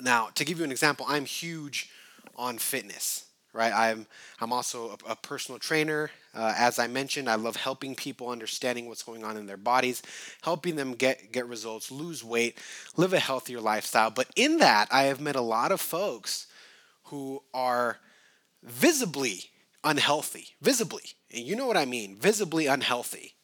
Now, 0.00 0.28
to 0.34 0.44
give 0.44 0.58
you 0.58 0.64
an 0.64 0.72
example, 0.72 1.06
I'm 1.08 1.24
huge 1.24 1.90
on 2.36 2.58
fitness 2.58 3.26
right? 3.56 3.72
I'm 3.74 4.06
I'm 4.40 4.52
also 4.52 4.96
a, 5.06 5.12
a 5.12 5.16
personal 5.16 5.58
trainer. 5.58 6.10
Uh, 6.34 6.52
as 6.56 6.78
I 6.78 6.86
mentioned, 6.86 7.28
I 7.28 7.36
love 7.36 7.56
helping 7.56 7.94
people 7.94 8.28
understanding 8.28 8.86
what's 8.86 9.02
going 9.02 9.24
on 9.24 9.38
in 9.38 9.46
their 9.46 9.56
bodies, 9.56 10.02
helping 10.42 10.76
them 10.76 10.92
get 10.92 11.32
get 11.32 11.48
results, 11.48 11.90
lose 11.90 12.22
weight, 12.22 12.58
live 12.96 13.14
a 13.14 13.18
healthier 13.18 13.60
lifestyle. 13.60 14.10
But 14.10 14.28
in 14.36 14.58
that, 14.58 14.88
I 14.92 15.04
have 15.04 15.20
met 15.20 15.34
a 15.34 15.40
lot 15.40 15.72
of 15.72 15.80
folks 15.80 16.46
who 17.04 17.42
are 17.54 17.98
visibly 18.62 19.44
unhealthy, 19.86 20.48
visibly, 20.60 21.14
and 21.32 21.44
you 21.44 21.56
know 21.56 21.66
what 21.66 21.76
I 21.76 21.86
mean, 21.86 22.16
visibly 22.16 22.66
unhealthy. 22.66 23.34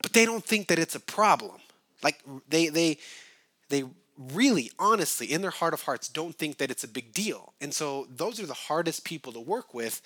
But 0.00 0.14
they 0.14 0.24
don't 0.24 0.44
think 0.44 0.68
that 0.68 0.78
it's 0.78 0.94
a 0.94 1.00
problem. 1.00 1.60
Like 2.02 2.22
they 2.48 2.68
they 2.68 2.98
they 3.68 3.84
really, 4.32 4.70
honestly, 4.78 5.32
in 5.32 5.42
their 5.42 5.50
heart 5.50 5.74
of 5.74 5.82
hearts, 5.82 6.08
don't 6.08 6.34
think 6.34 6.58
that 6.58 6.70
it's 6.70 6.84
a 6.84 6.88
big 6.88 7.12
deal. 7.12 7.52
And 7.60 7.72
so 7.74 8.06
those 8.14 8.40
are 8.40 8.46
the 8.46 8.54
hardest 8.54 9.04
people 9.04 9.32
to 9.32 9.40
work 9.40 9.74
with 9.74 10.02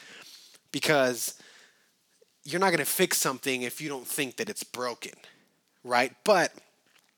because 0.73 1.35
you're 2.45 2.61
not 2.61 2.71
going 2.71 2.79
to 2.79 2.85
fix 2.85 3.19
something 3.19 3.63
if 3.63 3.81
you 3.81 3.89
don't 3.89 4.07
think 4.07 4.37
that 4.37 4.49
it's 4.49 4.65
broken, 4.65 5.15
right? 5.83 6.13
But 6.25 6.53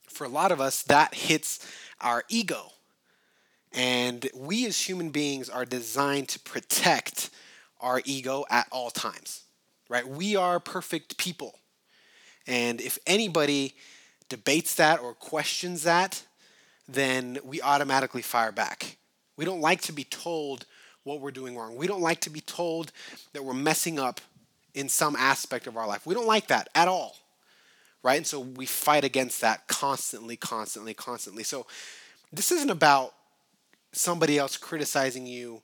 for 0.08 0.24
a 0.24 0.28
lot 0.28 0.52
of 0.52 0.60
us, 0.60 0.82
that 0.84 1.14
hits 1.14 1.66
our 2.00 2.24
ego. 2.28 2.72
And 3.72 4.28
we 4.34 4.66
as 4.66 4.80
human 4.80 5.10
beings 5.10 5.50
are 5.50 5.64
designed 5.64 6.28
to 6.28 6.40
protect 6.40 7.30
our 7.80 8.00
ego 8.04 8.44
at 8.50 8.66
all 8.70 8.90
times, 8.90 9.44
right? 9.88 10.06
We 10.06 10.36
are 10.36 10.60
perfect 10.60 11.18
people. 11.18 11.58
And 12.46 12.80
if 12.80 12.98
anybody 13.06 13.74
debates 14.28 14.74
that 14.76 15.00
or 15.00 15.14
questions 15.14 15.82
that, 15.82 16.22
then 16.88 17.38
we 17.44 17.60
automatically 17.60 18.22
fire 18.22 18.52
back. 18.52 18.96
We 19.36 19.44
don't 19.44 19.60
like 19.60 19.82
to 19.82 19.92
be 19.92 20.04
told 20.04 20.66
what 21.04 21.20
we're 21.20 21.30
doing 21.30 21.56
wrong. 21.56 21.76
We 21.76 21.86
don't 21.86 22.00
like 22.00 22.20
to 22.22 22.30
be 22.30 22.40
told 22.40 22.92
that 23.32 23.44
we're 23.44 23.54
messing 23.54 23.98
up 23.98 24.20
in 24.74 24.88
some 24.88 25.16
aspect 25.16 25.66
of 25.66 25.76
our 25.76 25.86
life. 25.86 26.06
We 26.06 26.14
don't 26.14 26.26
like 26.26 26.48
that 26.48 26.68
at 26.74 26.88
all. 26.88 27.16
Right? 28.02 28.16
And 28.16 28.26
so 28.26 28.40
we 28.40 28.66
fight 28.66 29.04
against 29.04 29.40
that 29.40 29.66
constantly, 29.66 30.36
constantly, 30.36 30.94
constantly. 30.94 31.42
So 31.42 31.66
this 32.32 32.52
isn't 32.52 32.70
about 32.70 33.14
somebody 33.92 34.38
else 34.38 34.56
criticizing 34.56 35.26
you 35.26 35.62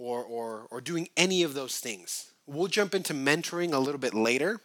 or, 0.00 0.24
or, 0.24 0.66
or 0.70 0.80
doing 0.80 1.08
any 1.16 1.42
of 1.42 1.54
those 1.54 1.78
things. 1.78 2.32
We'll 2.46 2.66
jump 2.66 2.94
into 2.94 3.12
mentoring 3.14 3.72
a 3.72 3.78
little 3.78 4.00
bit 4.00 4.14
later 4.14 4.60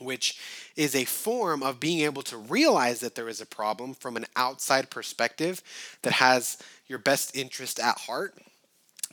which 0.00 0.38
is 0.74 0.96
a 0.96 1.04
form 1.04 1.62
of 1.62 1.78
being 1.78 2.00
able 2.00 2.22
to 2.22 2.36
realize 2.36 2.98
that 2.98 3.14
there 3.14 3.28
is 3.28 3.40
a 3.40 3.46
problem 3.46 3.94
from 3.94 4.16
an 4.16 4.26
outside 4.34 4.90
perspective 4.90 5.62
that 6.02 6.14
has 6.14 6.58
your 6.88 6.98
best 6.98 7.36
interest 7.36 7.78
at 7.78 7.98
heart. 7.98 8.36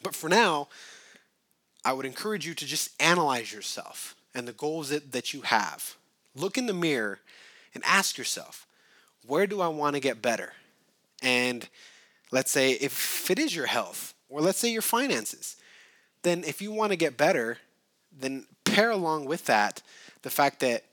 But 0.01 0.15
for 0.15 0.27
now, 0.27 0.69
I 1.85 1.93
would 1.93 2.05
encourage 2.05 2.47
you 2.47 2.53
to 2.55 2.65
just 2.65 2.99
analyze 2.99 3.53
yourself 3.53 4.15
and 4.33 4.47
the 4.47 4.53
goals 4.53 4.89
that, 4.89 5.11
that 5.11 5.33
you 5.33 5.41
have. 5.41 5.95
Look 6.35 6.57
in 6.57 6.65
the 6.65 6.73
mirror 6.73 7.19
and 7.75 7.83
ask 7.85 8.17
yourself, 8.17 8.65
where 9.25 9.45
do 9.45 9.61
I 9.61 9.67
want 9.67 9.95
to 9.95 9.99
get 9.99 10.21
better? 10.21 10.53
And 11.21 11.67
let's 12.31 12.51
say 12.51 12.71
if 12.71 13.29
it 13.29 13.37
is 13.37 13.55
your 13.55 13.67
health, 13.67 14.15
or 14.31 14.41
let's 14.41 14.57
say 14.57 14.69
your 14.69 14.81
finances, 14.81 15.57
then 16.23 16.43
if 16.43 16.61
you 16.61 16.71
want 16.71 16.91
to 16.91 16.95
get 16.95 17.17
better, 17.17 17.57
then 18.17 18.45
pair 18.63 18.91
along 18.91 19.25
with 19.25 19.45
that 19.45 19.81
the 20.21 20.29
fact 20.29 20.61
that 20.61 20.83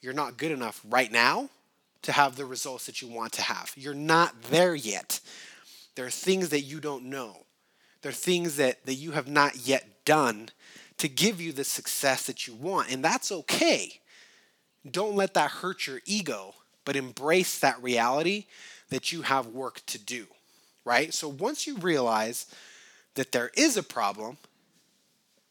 you're 0.00 0.12
not 0.12 0.36
good 0.36 0.50
enough 0.50 0.80
right 0.88 1.12
now 1.12 1.48
to 2.02 2.12
have 2.12 2.36
the 2.36 2.44
results 2.44 2.86
that 2.86 3.02
you 3.02 3.08
want 3.08 3.32
to 3.32 3.42
have. 3.42 3.72
You're 3.76 3.94
not 3.94 4.42
there 4.44 4.74
yet. 4.74 5.20
There 5.94 6.06
are 6.06 6.10
things 6.10 6.50
that 6.50 6.60
you 6.60 6.80
don't 6.80 7.04
know. 7.04 7.38
There 8.02 8.10
are 8.10 8.14
things 8.14 8.56
that, 8.56 8.84
that 8.86 8.94
you 8.94 9.12
have 9.12 9.28
not 9.28 9.66
yet 9.66 10.04
done 10.04 10.50
to 10.98 11.08
give 11.08 11.40
you 11.40 11.52
the 11.52 11.64
success 11.64 12.26
that 12.26 12.46
you 12.46 12.54
want. 12.54 12.90
And 12.90 13.04
that's 13.04 13.32
okay. 13.32 14.00
Don't 14.88 15.16
let 15.16 15.34
that 15.34 15.50
hurt 15.50 15.86
your 15.86 16.00
ego, 16.06 16.54
but 16.84 16.96
embrace 16.96 17.58
that 17.58 17.82
reality 17.82 18.46
that 18.90 19.10
you 19.12 19.22
have 19.22 19.48
work 19.48 19.84
to 19.86 19.98
do, 19.98 20.26
right? 20.84 21.12
So 21.12 21.28
once 21.28 21.66
you 21.66 21.76
realize 21.78 22.46
that 23.16 23.32
there 23.32 23.50
is 23.54 23.76
a 23.76 23.82
problem, 23.82 24.38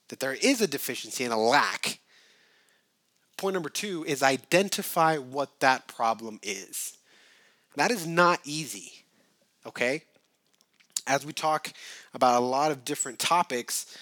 that 0.08 0.20
there 0.20 0.34
is 0.34 0.62
a 0.62 0.68
deficiency 0.68 1.24
and 1.24 1.34
a 1.34 1.38
lack, 1.38 2.00
Point 3.38 3.54
number 3.54 3.70
two 3.70 4.06
is 4.06 4.24
identify 4.24 5.18
what 5.18 5.60
that 5.60 5.88
problem 5.88 6.40
is. 6.42 6.98
That 7.76 7.92
is 7.92 8.08
not 8.08 8.40
easy, 8.46 9.04
okay? 9.66 10.04
As 11.06 11.26
we 11.26 11.34
talk 11.34 11.74
about 12.14 12.42
a 12.42 12.46
lot 12.46 12.72
of 12.72 12.86
different 12.86 13.20
topics, 13.20 13.98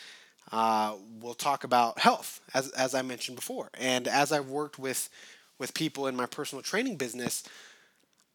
uh, 0.52 0.96
we'll 1.20 1.34
talk 1.34 1.64
about 1.64 1.98
health, 2.00 2.42
as, 2.54 2.70
as 2.70 2.94
I 2.94 3.02
mentioned 3.02 3.36
before. 3.36 3.70
And 3.80 4.08
as 4.08 4.32
I've 4.32 4.50
worked 4.50 4.78
with, 4.78 5.10
with 5.58 5.74
people 5.74 6.06
in 6.06 6.16
my 6.16 6.28
personal 6.28 6.62
training 6.62 6.98
business, 6.98 7.44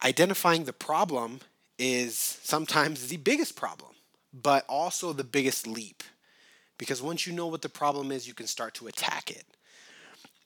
identifying 0.03 0.65
the 0.65 0.73
problem 0.73 1.39
is 1.77 2.17
sometimes 2.17 3.07
the 3.07 3.17
biggest 3.17 3.55
problem, 3.55 3.91
but 4.33 4.65
also 4.67 5.13
the 5.13 5.23
biggest 5.23 5.67
leap. 5.67 6.03
Because 6.77 7.01
once 7.01 7.27
you 7.27 7.33
know 7.33 7.47
what 7.47 7.61
the 7.61 7.69
problem 7.69 8.11
is, 8.11 8.27
you 8.27 8.33
can 8.33 8.47
start 8.47 8.73
to 8.75 8.87
attack 8.87 9.29
it. 9.29 9.45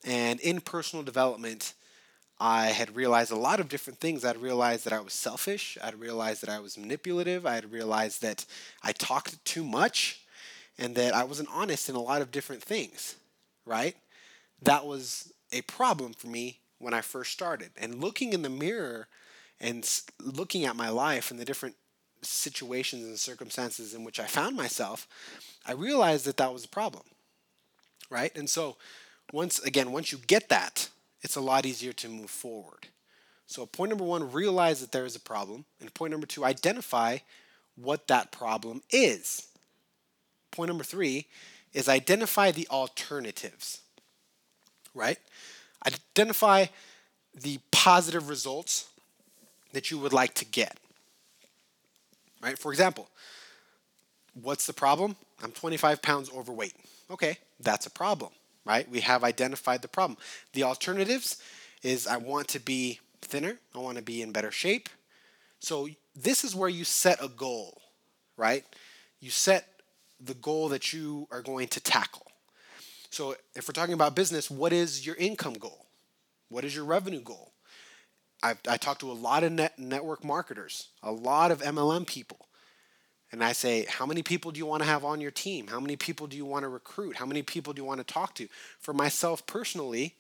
And 0.04 0.40
in 0.40 0.62
personal 0.62 1.04
development, 1.04 1.74
I 2.40 2.68
had 2.68 2.96
realized 2.96 3.32
a 3.32 3.38
lot 3.38 3.60
of 3.60 3.70
different 3.70 4.00
things. 4.00 4.26
I'd 4.26 4.38
realized 4.38 4.86
that 4.86 4.94
I 4.94 5.00
was 5.00 5.14
selfish. 5.14 5.78
I'd 5.82 6.00
realized 6.00 6.42
that 6.42 6.50
I 6.50 6.60
was 6.60 6.78
manipulative. 6.78 7.46
I 7.46 7.56
had 7.56 7.72
realized 7.72 8.22
that 8.22 8.46
I 8.82 8.92
talked 8.92 9.44
too 9.46 9.64
much 9.64 10.22
and 10.78 10.96
that 10.96 11.14
I 11.14 11.24
wasn't 11.24 11.50
honest 11.54 11.88
in 11.88 11.96
a 11.96 12.02
lot 12.02 12.22
of 12.22 12.32
different 12.32 12.64
things, 12.64 13.16
right? 13.66 13.96
That 14.62 14.86
was 14.86 15.32
a 15.52 15.62
problem 15.62 16.14
for 16.14 16.28
me 16.28 16.60
when 16.80 16.94
I 16.94 17.02
first 17.02 17.32
started. 17.32 17.70
And 17.78 18.02
looking 18.02 18.34
in 18.34 18.42
the 18.42 18.50
mirror 18.50 19.08
and 19.60 19.88
looking 20.20 20.66
at 20.66 20.76
my 20.76 20.90
life 20.90 21.32
and 21.32 21.40
the 21.40 21.46
different 21.46 21.76
situations 22.24 23.06
and 23.06 23.20
circumstances 23.20 23.94
in 23.94 24.04
which 24.04 24.20
I 24.20 24.26
found 24.26 24.56
myself, 24.56 25.08
I 25.66 25.74
realized 25.74 26.26
that 26.26 26.38
that 26.38 26.54
was 26.54 26.66
a 26.66 26.70
problem. 26.70 27.04
Right? 28.10 28.36
And 28.36 28.50
so, 28.50 28.78
once 29.32 29.60
again, 29.60 29.92
once 29.92 30.12
you 30.12 30.18
get 30.18 30.50
that, 30.50 30.90
it's 31.22 31.36
a 31.36 31.42
lot 31.42 31.66
easier 31.66 31.94
to 31.94 32.10
move 32.10 32.30
forward. 32.30 32.88
So, 33.48 33.66
point 33.66 33.90
number 33.90 34.04
one, 34.04 34.32
realize 34.32 34.82
that 34.82 34.92
there 34.92 35.06
is 35.06 35.16
a 35.16 35.20
problem. 35.20 35.66
And 35.80 35.94
point 35.94 36.12
number 36.12 36.28
two, 36.28 36.46
identify 36.46 37.20
what 37.76 38.08
that 38.08 38.32
problem 38.32 38.82
is. 38.92 39.48
Point 40.52 40.70
number 40.70 40.84
three 40.84 41.28
is 41.74 41.90
identify 41.90 42.52
the 42.52 42.68
alternatives, 42.70 43.82
right? 44.94 45.18
Identify 45.86 46.68
the 47.34 47.60
positive 47.72 48.30
results 48.30 48.88
that 49.72 49.90
you 49.90 49.98
would 49.98 50.14
like 50.14 50.36
to 50.36 50.46
get, 50.46 50.78
right? 52.44 52.60
For 52.60 52.72
example, 52.72 53.10
what's 54.34 54.68
the 54.68 54.74
problem? 54.74 55.16
I'm 55.42 55.52
25 55.52 56.02
pounds 56.02 56.30
overweight. 56.36 56.74
Okay, 57.10 57.38
that's 57.60 57.86
a 57.86 57.90
problem, 57.90 58.32
right? 58.66 58.90
We 58.90 59.00
have 59.00 59.24
identified 59.24 59.82
the 59.82 59.88
problem. 59.88 60.18
The 60.54 60.64
alternatives 60.64 61.42
is 61.82 62.06
I 62.06 62.18
want 62.18 62.50
to 62.50 62.60
be 62.60 63.00
thinner, 63.22 63.58
I 63.74 63.80
want 63.80 63.98
to 63.98 64.04
be 64.04 64.22
in 64.22 64.32
better 64.32 64.52
shape. 64.52 64.90
So 65.60 65.88
this 66.16 66.44
is 66.44 66.54
where 66.56 66.70
you 66.70 66.84
set 66.84 67.24
a 67.24 67.30
goal, 67.30 67.82
right? 68.36 68.66
You 69.22 69.30
set 69.30 69.68
the 70.20 70.34
goal 70.34 70.70
that 70.70 70.92
you 70.92 71.28
are 71.32 71.42
going 71.42 71.68
to 71.70 71.80
tackle. 71.80 72.28
So 73.10 73.36
if 73.56 73.68
we're 73.68 73.74
talking 73.74 73.94
about 73.94 74.16
business, 74.16 74.50
what 74.50 74.74
is 74.74 75.06
your 75.06 75.16
income 75.16 75.54
goal? 75.54 75.86
What 76.50 76.66
is 76.66 76.76
your 76.76 76.86
revenue 76.86 77.22
goal? 77.22 77.53
I've, 78.44 78.60
I 78.68 78.76
talk 78.76 79.00
to 79.00 79.10
a 79.10 79.14
lot 79.14 79.44
of 79.44 79.54
net, 79.54 79.80
network 79.80 80.24
marketers, 80.24 80.90
a 81.02 81.12
lot 81.12 81.50
of 81.50 81.62
MLM 81.62 82.06
people. 82.06 82.46
And 83.32 83.44
I 83.44 83.54
say, 83.54 83.86
how 83.90 84.06
many 84.06 84.22
people 84.22 84.52
do 84.52 84.60
you 84.60 84.66
want 84.66 84.84
to 84.84 84.88
have 84.88 85.06
on 85.06 85.22
your 85.22 85.32
team? 85.32 85.68
How 85.68 85.80
many 85.80 85.96
people 85.96 86.28
do 86.28 86.38
you 86.38 86.46
want 86.46 86.64
to 86.64 86.70
recruit? 86.70 87.16
How 87.16 87.26
many 87.26 87.42
people 87.42 87.74
do 87.74 87.82
you 87.82 87.86
want 87.86 88.06
to 88.06 88.14
talk 88.14 88.36
to? 88.36 88.48
For 88.80 88.94
myself 88.94 89.48
personally, 89.48 90.16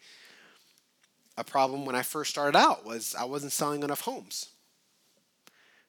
a 1.38 1.44
problem 1.44 1.86
when 1.86 1.96
I 1.96 2.02
first 2.02 2.32
started 2.32 2.58
out 2.58 2.86
was 2.86 3.14
I 3.14 3.26
wasn't 3.26 3.52
selling 3.52 3.84
enough 3.84 4.02
homes. 4.02 4.48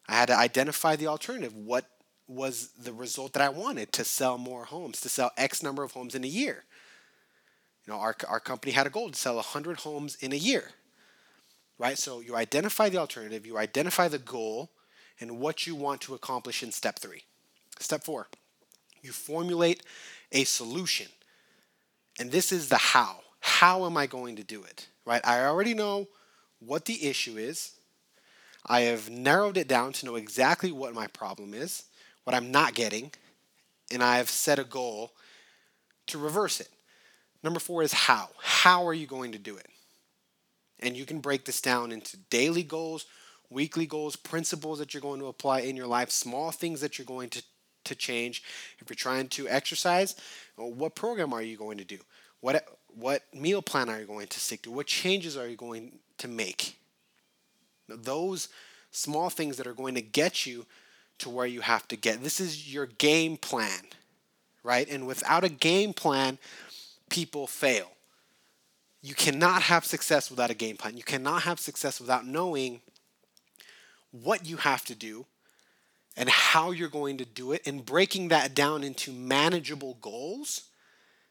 I 0.09 0.13
had 0.15 0.27
to 0.27 0.37
identify 0.37 0.97
the 0.97 1.07
alternative. 1.07 1.55
What 1.57 1.87
was 2.27 2.71
the 2.79 2.93
result 2.93 3.33
that 3.35 3.43
I 3.43 3.49
wanted 3.49 3.93
to 3.93 4.05
sell 4.05 4.39
more 4.39 4.65
homes, 4.65 5.01
to 5.03 5.09
sell 5.09 5.31
X 5.39 5.63
number 5.63 5.83
of 5.83 5.93
homes 5.93 6.15
in 6.15 6.25
a 6.25 6.29
year? 6.29 6.65
You 7.87 7.93
know, 7.93 8.01
our, 8.01 8.17
our 8.29 8.41
company 8.41 8.73
had 8.73 8.87
a 8.87 8.91
goal 8.91 9.11
to 9.11 9.19
sell 9.19 9.37
100 9.37 9.81
homes 9.81 10.17
in 10.17 10.33
a 10.33 10.37
year, 10.37 10.71
right? 11.79 11.99
So 11.99 12.21
you 12.21 12.37
identify 12.37 12.89
the 12.89 12.99
alternative, 12.99 13.47
you 13.47 13.59
identify 13.59 14.09
the 14.09 14.19
goal, 14.19 14.71
and 15.21 15.39
what 15.39 15.67
you 15.67 15.75
want 15.75 16.01
to 16.03 16.15
accomplish 16.15 16.63
in 16.63 16.73
step 16.73 16.99
three. 16.99 17.23
Step 17.79 18.05
four, 18.05 18.29
you 19.03 19.13
formulate 19.13 19.83
a 20.33 20.45
solution. 20.45 21.07
And 22.19 22.31
this 22.31 22.53
is 22.53 22.69
the 22.69 22.77
how. 22.77 23.21
How 23.41 23.85
am 23.87 23.97
I 23.97 24.07
going 24.07 24.37
to 24.37 24.45
do 24.45 24.63
it? 24.63 24.89
Right? 25.05 25.21
I 25.25 25.45
already 25.45 25.75
know 25.75 26.09
what 26.61 26.85
the 26.85 27.07
issue 27.07 27.37
is. 27.37 27.73
I 28.67 28.83
have 28.83 29.11
narrowed 29.11 29.59
it 29.59 29.69
down 29.69 29.93
to 29.95 30.07
know 30.07 30.17
exactly 30.17 30.73
what 30.73 30.95
my 30.95 31.07
problem 31.09 31.53
is, 31.53 31.85
what 32.25 32.35
I'm 32.35 32.51
not 32.51 32.75
getting, 32.75 33.13
and 33.93 34.03
I 34.03 34.17
have 34.17 34.31
set 34.31 34.59
a 34.59 34.65
goal 34.65 35.13
to 36.07 36.19
reverse 36.19 36.61
it. 36.61 36.69
Number 37.43 37.61
four 37.61 37.83
is 37.83 37.93
how. 37.93 38.31
How 38.41 38.87
are 38.87 38.95
you 38.95 39.07
going 39.07 39.33
to 39.33 39.39
do 39.39 39.57
it? 39.57 39.67
And 40.81 40.97
you 40.97 41.07
can 41.07 41.21
break 41.21 41.45
this 41.45 41.61
down 41.61 41.93
into 41.93 42.17
daily 42.17 42.63
goals, 42.63 43.07
weekly 43.51 43.87
goals, 43.87 44.17
principles 44.17 44.79
that 44.79 44.93
you're 44.93 45.01
going 45.01 45.21
to 45.21 45.27
apply 45.27 45.61
in 45.61 45.77
your 45.77 45.87
life, 45.87 46.11
small 46.11 46.51
things 46.51 46.81
that 46.81 46.99
you're 46.99 47.07
going 47.07 47.31
to, 47.31 47.43
to 47.85 47.95
change. 47.95 48.43
If 48.79 48.91
you're 48.91 48.97
trying 48.97 49.29
to 49.29 49.49
exercise, 49.49 50.17
what 50.57 50.95
program 50.95 51.33
are 51.33 51.43
you 51.43 51.57
going 51.57 51.79
to 51.79 51.85
do? 51.85 51.99
What, 52.41 52.67
what 52.89 53.23
meal 53.33 53.63
plan 53.63 53.89
are 53.89 54.01
you 54.01 54.07
going 54.07 54.27
to 54.27 54.41
stick 54.41 54.63
to? 54.63 54.71
What 54.71 54.87
changes 54.87 55.37
are 55.37 55.49
you 55.49 55.57
going 55.57 55.99
to 56.19 56.29
make? 56.29 56.77
Those 57.89 58.49
small 58.91 59.31
things 59.31 59.57
that 59.57 59.67
are 59.67 59.75
going 59.75 59.95
to 59.95 60.03
get 60.03 60.47
you 60.47 60.67
to 61.19 61.31
where 61.31 61.47
you 61.47 61.61
have 61.61 61.87
to 61.89 61.97
get. 61.97 62.23
This 62.23 62.41
is 62.41 62.73
your 62.73 62.87
game 62.87 63.37
plan, 63.37 63.83
right? 64.63 64.89
And 64.89 65.07
without 65.07 65.45
a 65.45 65.49
game 65.49 65.93
plan, 65.93 66.39
people 67.09 67.47
fail. 67.47 67.94
You 69.05 69.15
cannot 69.15 69.61
have 69.65 69.85
success 69.85 70.31
without 70.31 70.51
a 70.51 70.55
game 70.55 70.79
plan. 70.79 70.97
You 70.97 71.03
cannot 71.03 71.43
have 71.43 71.61
success 71.61 72.01
without 72.01 72.27
knowing 72.27 72.81
what 74.13 74.47
you 74.47 74.57
have 74.57 74.83
to 74.87 74.95
do 74.95 75.27
and 76.17 76.27
how 76.31 76.71
you're 76.71 76.89
going 76.89 77.19
to 77.19 77.27
do 77.27 77.53
it 77.53 77.61
and 77.67 77.85
breaking 77.85 78.29
that 78.29 78.55
down 78.55 78.83
into 78.83 79.13
manageable 79.13 79.99
goals 80.01 80.71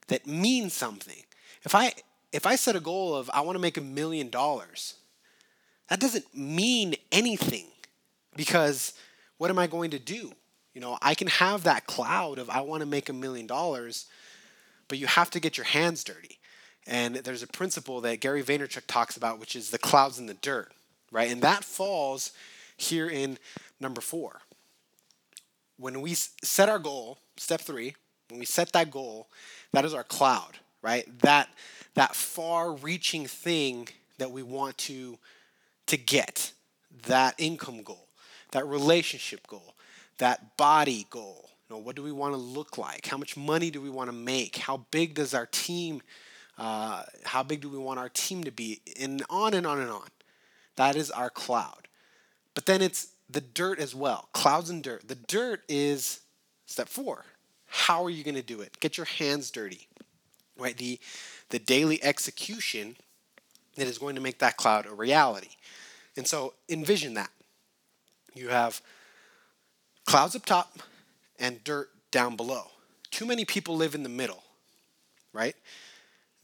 that 0.06 0.24
mean 0.24 0.70
something. 0.70 1.24
If 1.64 1.74
I 1.74 1.94
if 2.32 2.46
I 2.46 2.54
set 2.54 2.76
a 2.76 2.80
goal 2.80 3.16
of 3.16 3.28
I 3.34 3.40
want 3.40 3.56
to 3.56 3.60
make 3.60 3.76
a 3.76 3.80
million 3.80 4.30
dollars, 4.30 4.94
that 5.88 5.98
doesn't 5.98 6.32
mean 6.32 6.94
anything 7.10 7.66
because 8.36 8.92
what 9.36 9.50
am 9.50 9.58
I 9.58 9.66
going 9.66 9.90
to 9.90 9.98
do? 9.98 10.32
You 10.74 10.80
know, 10.80 10.96
I 11.02 11.16
can 11.16 11.26
have 11.26 11.64
that 11.64 11.88
cloud 11.88 12.38
of 12.38 12.48
I 12.48 12.60
want 12.60 12.82
to 12.82 12.86
make 12.86 13.08
a 13.08 13.12
million 13.12 13.48
dollars, 13.48 14.06
but 14.86 14.98
you 14.98 15.08
have 15.08 15.30
to 15.30 15.40
get 15.40 15.56
your 15.56 15.66
hands 15.66 16.04
dirty. 16.04 16.38
And 16.86 17.16
there's 17.16 17.42
a 17.42 17.46
principle 17.46 18.00
that 18.02 18.20
Gary 18.20 18.42
Vaynerchuk 18.42 18.86
talks 18.86 19.16
about, 19.16 19.38
which 19.38 19.56
is 19.56 19.70
the 19.70 19.78
clouds 19.78 20.18
in 20.18 20.26
the 20.26 20.34
dirt, 20.34 20.72
right? 21.10 21.30
And 21.30 21.40
that 21.42 21.64
falls 21.64 22.32
here 22.76 23.08
in 23.08 23.38
number 23.80 24.00
four. 24.00 24.42
When 25.78 26.02
we 26.02 26.14
set 26.14 26.68
our 26.68 26.78
goal, 26.78 27.18
step 27.36 27.60
three, 27.60 27.94
when 28.28 28.38
we 28.38 28.46
set 28.46 28.72
that 28.72 28.90
goal, 28.90 29.28
that 29.72 29.84
is 29.84 29.94
our 29.94 30.04
cloud, 30.04 30.58
right? 30.82 31.06
That 31.20 31.48
that 31.94 32.14
far-reaching 32.14 33.26
thing 33.26 33.88
that 34.18 34.30
we 34.30 34.42
want 34.42 34.76
to 34.78 35.18
to 35.86 35.96
get, 35.96 36.52
that 37.06 37.34
income 37.38 37.82
goal, 37.82 38.08
that 38.52 38.66
relationship 38.66 39.46
goal, 39.46 39.74
that 40.18 40.56
body 40.56 41.06
goal. 41.10 41.50
You 41.68 41.76
know, 41.76 41.80
what 41.80 41.96
do 41.96 42.02
we 42.02 42.12
want 42.12 42.34
to 42.34 42.38
look 42.38 42.78
like? 42.78 43.06
How 43.06 43.16
much 43.16 43.36
money 43.36 43.70
do 43.70 43.80
we 43.80 43.90
want 43.90 44.08
to 44.08 44.16
make? 44.16 44.56
How 44.56 44.84
big 44.90 45.14
does 45.14 45.34
our 45.34 45.46
team? 45.46 46.02
Uh, 46.56 47.02
how 47.24 47.42
big 47.42 47.60
do 47.60 47.68
we 47.68 47.78
want 47.78 47.98
our 47.98 48.08
team 48.08 48.44
to 48.44 48.50
be? 48.50 48.80
And 49.00 49.22
on 49.28 49.54
and 49.54 49.66
on 49.66 49.80
and 49.80 49.90
on. 49.90 50.08
That 50.76 50.96
is 50.96 51.10
our 51.10 51.30
cloud. 51.30 51.88
But 52.54 52.66
then 52.66 52.82
it's 52.82 53.08
the 53.28 53.40
dirt 53.40 53.78
as 53.78 53.94
well. 53.94 54.28
Clouds 54.32 54.70
and 54.70 54.82
dirt. 54.82 55.08
The 55.08 55.14
dirt 55.14 55.62
is 55.68 56.20
step 56.66 56.88
four. 56.88 57.24
How 57.66 58.04
are 58.04 58.10
you 58.10 58.22
going 58.22 58.36
to 58.36 58.42
do 58.42 58.60
it? 58.60 58.78
Get 58.80 58.96
your 58.96 59.06
hands 59.06 59.50
dirty. 59.50 59.88
Right? 60.56 60.76
The 60.76 61.00
the 61.50 61.58
daily 61.58 62.02
execution 62.02 62.96
that 63.76 63.86
is 63.86 63.98
going 63.98 64.14
to 64.14 64.20
make 64.20 64.38
that 64.38 64.56
cloud 64.56 64.86
a 64.86 64.94
reality. 64.94 65.50
And 66.16 66.26
so 66.26 66.54
envision 66.68 67.14
that. 67.14 67.30
You 68.34 68.48
have 68.48 68.80
clouds 70.06 70.34
up 70.34 70.44
top 70.44 70.78
and 71.38 71.62
dirt 71.64 71.90
down 72.10 72.36
below. 72.36 72.66
Too 73.10 73.26
many 73.26 73.44
people 73.44 73.76
live 73.76 73.94
in 73.94 74.02
the 74.02 74.08
middle, 74.08 74.42
right? 75.32 75.54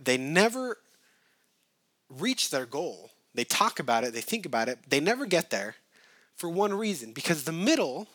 They 0.02 0.16
never 0.16 0.78
reach 2.08 2.50
their 2.50 2.66
goal. 2.66 3.10
They 3.34 3.44
talk 3.44 3.78
about 3.78 4.02
it, 4.04 4.12
they 4.12 4.20
think 4.20 4.44
about 4.44 4.68
it, 4.68 4.78
they 4.88 4.98
never 4.98 5.24
get 5.24 5.50
there 5.50 5.76
for 6.34 6.48
one 6.48 6.74
reason 6.74 7.12
because 7.12 7.44
the 7.44 7.52
middle 7.52 8.08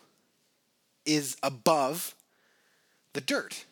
is 1.05 1.37
above 1.41 2.15
the 3.13 3.21
dirt. 3.21 3.65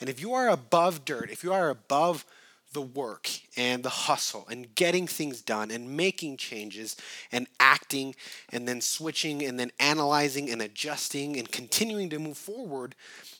And 0.00 0.08
if 0.08 0.20
you 0.20 0.34
are 0.34 0.48
above 0.48 1.04
dirt, 1.04 1.30
if 1.30 1.42
you 1.42 1.52
are 1.52 1.70
above 1.70 2.24
the 2.72 2.82
work 2.82 3.28
and 3.56 3.82
the 3.82 3.90
hustle 3.90 4.46
and 4.50 4.74
getting 4.74 5.06
things 5.06 5.42
done 5.42 5.70
and 5.70 5.96
making 5.96 6.36
changes 6.36 6.96
and 7.30 7.46
acting 7.60 8.14
and 8.50 8.66
then 8.66 8.80
switching 8.80 9.42
and 9.42 9.58
then 9.58 9.70
analyzing 9.78 10.50
and 10.50 10.62
adjusting 10.62 11.38
and 11.38 11.50
continuing 11.52 12.08
to 12.10 12.18
move 12.18 12.38
forward, 12.38 12.94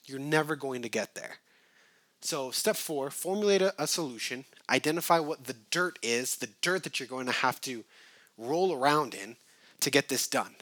you're 0.07 0.18
never 0.18 0.57
going 0.57 0.83
to 0.83 0.88
get 0.88 1.14
there. 1.14 1.37
So, 2.22 2.52
step 2.52 2.76
four 2.76 3.11
formulate 3.11 3.62
a, 3.62 3.74
a 3.82 3.87
solution, 3.87 4.44
identify 4.70 5.18
what 5.18 5.44
the 5.44 5.56
dirt 5.70 5.98
is, 6.02 6.37
the 6.37 6.48
dirt 6.62 6.85
that 6.85 7.00
you're 7.00 7.08
going 7.08 7.26
to 7.26 7.32
have 7.32 7.61
to 7.62 7.85
roll 8.38 8.72
around 8.72 9.14
in 9.14 9.37
to 9.80 9.90
get 9.90 10.08
this 10.08 10.28
done, 10.28 10.54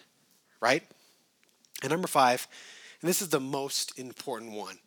right? 0.61 0.83
And 1.83 1.91
number 1.91 2.09
five, 2.09 2.49
and 3.01 3.09
this 3.09 3.21
is 3.21 3.29
the 3.29 3.41
most 3.41 3.99
important 3.99 4.53
one 4.53 4.79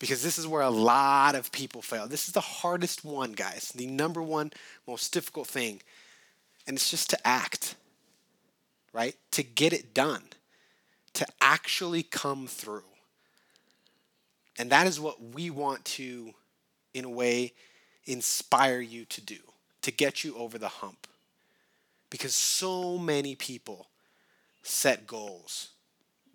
because 0.00 0.22
this 0.22 0.38
is 0.38 0.48
where 0.48 0.62
a 0.62 0.70
lot 0.70 1.36
of 1.36 1.52
people 1.52 1.82
fail. 1.82 2.08
This 2.08 2.26
is 2.26 2.34
the 2.34 2.40
hardest 2.40 3.04
one, 3.04 3.32
guys, 3.32 3.72
the 3.74 3.86
number 3.86 4.22
one 4.22 4.50
most 4.88 5.12
difficult 5.12 5.46
thing. 5.46 5.80
And 6.66 6.76
it's 6.76 6.90
just 6.90 7.10
to 7.10 7.26
act, 7.26 7.76
right? 8.92 9.14
To 9.32 9.42
get 9.44 9.72
it 9.72 9.94
done, 9.94 10.24
to 11.14 11.26
actually 11.40 12.02
come 12.02 12.48
through. 12.48 12.82
And 14.60 14.68
that 14.70 14.86
is 14.86 15.00
what 15.00 15.16
we 15.34 15.48
want 15.48 15.84
to, 15.96 16.34
in 16.92 17.06
a 17.06 17.08
way, 17.08 17.54
inspire 18.04 18.80
you 18.80 19.06
to 19.06 19.20
do. 19.22 19.38
to 19.82 19.90
get 19.90 20.24
you 20.24 20.36
over 20.36 20.58
the 20.58 20.68
hump. 20.68 21.06
Because 22.10 22.34
so 22.34 22.98
many 22.98 23.34
people 23.34 23.88
set 24.62 25.06
goals. 25.06 25.70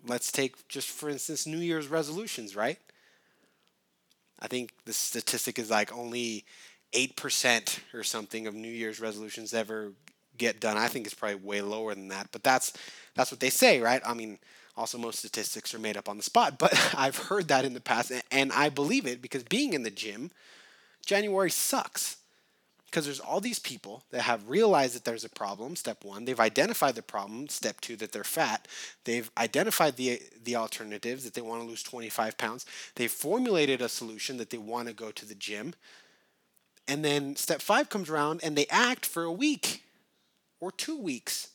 Let's 0.06 0.32
take, 0.32 0.68
just 0.68 0.88
for 0.88 1.08
instance, 1.08 1.46
New 1.46 1.58
Year's 1.58 1.88
resolutions, 1.88 2.56
right? 2.56 2.78
I 4.40 4.48
think 4.48 4.72
the 4.84 4.92
statistic 4.92 5.58
is 5.58 5.70
like 5.70 5.96
only 5.96 6.44
8% 6.92 7.78
or 7.94 8.02
something 8.02 8.46
of 8.46 8.54
New 8.54 8.70
Year's 8.70 9.00
resolutions 9.00 9.54
ever 9.54 9.92
get 10.38 10.60
done. 10.60 10.76
I 10.76 10.88
think 10.88 11.06
it's 11.06 11.14
probably 11.14 11.36
way 11.36 11.62
lower 11.62 11.94
than 11.94 12.08
that, 12.08 12.28
but 12.30 12.42
that's 12.42 12.72
that's 13.14 13.30
what 13.30 13.40
they 13.40 13.48
say, 13.48 13.80
right? 13.80 14.02
I 14.04 14.12
mean, 14.12 14.38
also 14.76 14.98
most 14.98 15.18
statistics 15.18 15.74
are 15.74 15.78
made 15.78 15.96
up 15.96 16.08
on 16.08 16.16
the 16.16 16.22
spot, 16.22 16.58
but 16.58 16.94
I've 16.96 17.16
heard 17.16 17.48
that 17.48 17.64
in 17.64 17.74
the 17.74 17.80
past 17.80 18.12
and 18.30 18.52
I 18.52 18.68
believe 18.68 19.06
it 19.06 19.22
because 19.22 19.42
being 19.42 19.72
in 19.72 19.82
the 19.82 19.90
gym, 19.90 20.30
January 21.04 21.50
sucks. 21.50 22.18
Because 22.86 23.04
there's 23.04 23.20
all 23.20 23.40
these 23.40 23.58
people 23.58 24.04
that 24.10 24.22
have 24.22 24.48
realized 24.48 24.94
that 24.94 25.04
there's 25.04 25.24
a 25.24 25.28
problem, 25.28 25.74
step 25.74 26.04
one. 26.04 26.24
They've 26.24 26.38
identified 26.38 26.94
the 26.94 27.02
problem, 27.02 27.48
step 27.48 27.80
two, 27.80 27.96
that 27.96 28.12
they're 28.12 28.24
fat. 28.24 28.68
They've 29.04 29.30
identified 29.36 29.96
the, 29.96 30.22
the 30.44 30.56
alternatives, 30.56 31.24
that 31.24 31.34
they 31.34 31.40
want 31.40 31.62
to 31.62 31.68
lose 31.68 31.82
25 31.82 32.38
pounds. 32.38 32.64
They've 32.94 33.10
formulated 33.10 33.82
a 33.82 33.88
solution 33.88 34.36
that 34.36 34.50
they 34.50 34.56
want 34.56 34.86
to 34.86 34.94
go 34.94 35.10
to 35.10 35.26
the 35.26 35.34
gym. 35.34 35.74
And 36.86 37.04
then 37.04 37.34
step 37.34 37.60
five 37.60 37.88
comes 37.88 38.08
around 38.08 38.40
and 38.44 38.56
they 38.56 38.66
act 38.70 39.04
for 39.04 39.24
a 39.24 39.32
week 39.32 39.82
or 40.60 40.70
two 40.70 40.96
weeks. 40.96 41.48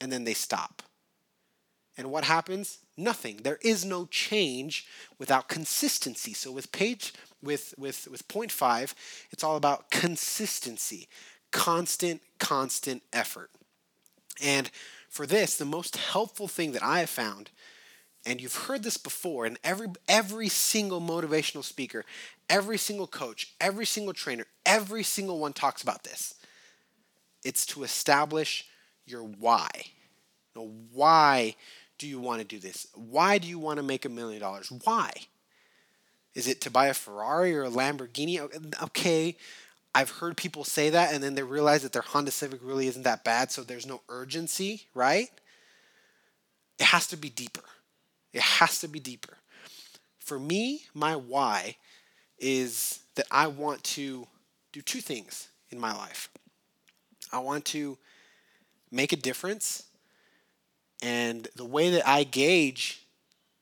And 0.00 0.12
then 0.12 0.24
they 0.24 0.34
stop. 0.34 0.82
And 1.96 2.10
what 2.10 2.24
happens? 2.24 2.78
Nothing. 2.96 3.38
There 3.38 3.58
is 3.62 3.84
no 3.84 4.06
change 4.06 4.86
without 5.18 5.48
consistency. 5.48 6.32
So 6.32 6.50
with 6.50 6.72
page 6.72 7.12
with 7.42 7.74
with 7.76 8.08
with 8.10 8.26
point 8.28 8.52
five, 8.52 8.94
it's 9.30 9.44
all 9.44 9.56
about 9.56 9.90
consistency, 9.90 11.08
constant, 11.50 12.22
constant 12.38 13.02
effort. 13.12 13.50
And 14.42 14.70
for 15.08 15.26
this, 15.26 15.56
the 15.56 15.66
most 15.66 15.96
helpful 15.96 16.48
thing 16.48 16.72
that 16.72 16.82
I 16.82 17.00
have 17.00 17.10
found, 17.10 17.50
and 18.24 18.40
you've 18.40 18.64
heard 18.64 18.82
this 18.82 18.96
before, 18.96 19.44
and 19.44 19.58
every 19.62 19.88
every 20.08 20.48
single 20.48 21.00
motivational 21.00 21.64
speaker, 21.64 22.04
every 22.48 22.78
single 22.78 23.06
coach, 23.06 23.52
every 23.60 23.84
single 23.84 24.14
trainer, 24.14 24.46
every 24.64 25.02
single 25.02 25.38
one 25.38 25.52
talks 25.52 25.82
about 25.82 26.04
this. 26.04 26.34
It's 27.44 27.66
to 27.66 27.82
establish 27.82 28.66
your 29.04 29.24
why. 29.24 29.68
Now, 30.54 30.68
why 30.92 31.56
do 32.02 32.08
you 32.08 32.18
want 32.18 32.40
to 32.40 32.44
do 32.44 32.58
this? 32.58 32.88
Why 32.96 33.38
do 33.38 33.46
you 33.46 33.60
want 33.60 33.76
to 33.76 33.82
make 33.84 34.04
a 34.04 34.08
million 34.08 34.40
dollars? 34.40 34.72
Why? 34.82 35.12
Is 36.34 36.48
it 36.48 36.60
to 36.62 36.70
buy 36.70 36.88
a 36.88 36.94
Ferrari 36.94 37.54
or 37.54 37.62
a 37.62 37.70
Lamborghini? 37.70 38.40
Okay, 38.82 39.36
I've 39.94 40.10
heard 40.10 40.36
people 40.36 40.64
say 40.64 40.90
that 40.90 41.14
and 41.14 41.22
then 41.22 41.36
they 41.36 41.44
realize 41.44 41.84
that 41.84 41.92
their 41.92 42.02
Honda 42.02 42.32
Civic 42.32 42.58
really 42.60 42.88
isn't 42.88 43.04
that 43.04 43.22
bad, 43.22 43.52
so 43.52 43.62
there's 43.62 43.86
no 43.86 44.00
urgency, 44.08 44.88
right? 44.94 45.28
It 46.80 46.86
has 46.86 47.06
to 47.06 47.16
be 47.16 47.30
deeper. 47.30 47.62
It 48.32 48.42
has 48.42 48.80
to 48.80 48.88
be 48.88 48.98
deeper. 48.98 49.38
For 50.18 50.40
me, 50.40 50.86
my 50.94 51.14
why 51.14 51.76
is 52.36 53.04
that 53.14 53.26
I 53.30 53.46
want 53.46 53.84
to 53.84 54.26
do 54.72 54.82
two 54.82 55.00
things 55.00 55.50
in 55.70 55.78
my 55.78 55.94
life. 55.96 56.30
I 57.30 57.38
want 57.38 57.64
to 57.66 57.96
make 58.90 59.12
a 59.12 59.16
difference 59.16 59.84
and 61.02 61.48
the 61.56 61.64
way 61.64 61.90
that 61.90 62.08
I 62.08 62.22
gauge 62.22 63.04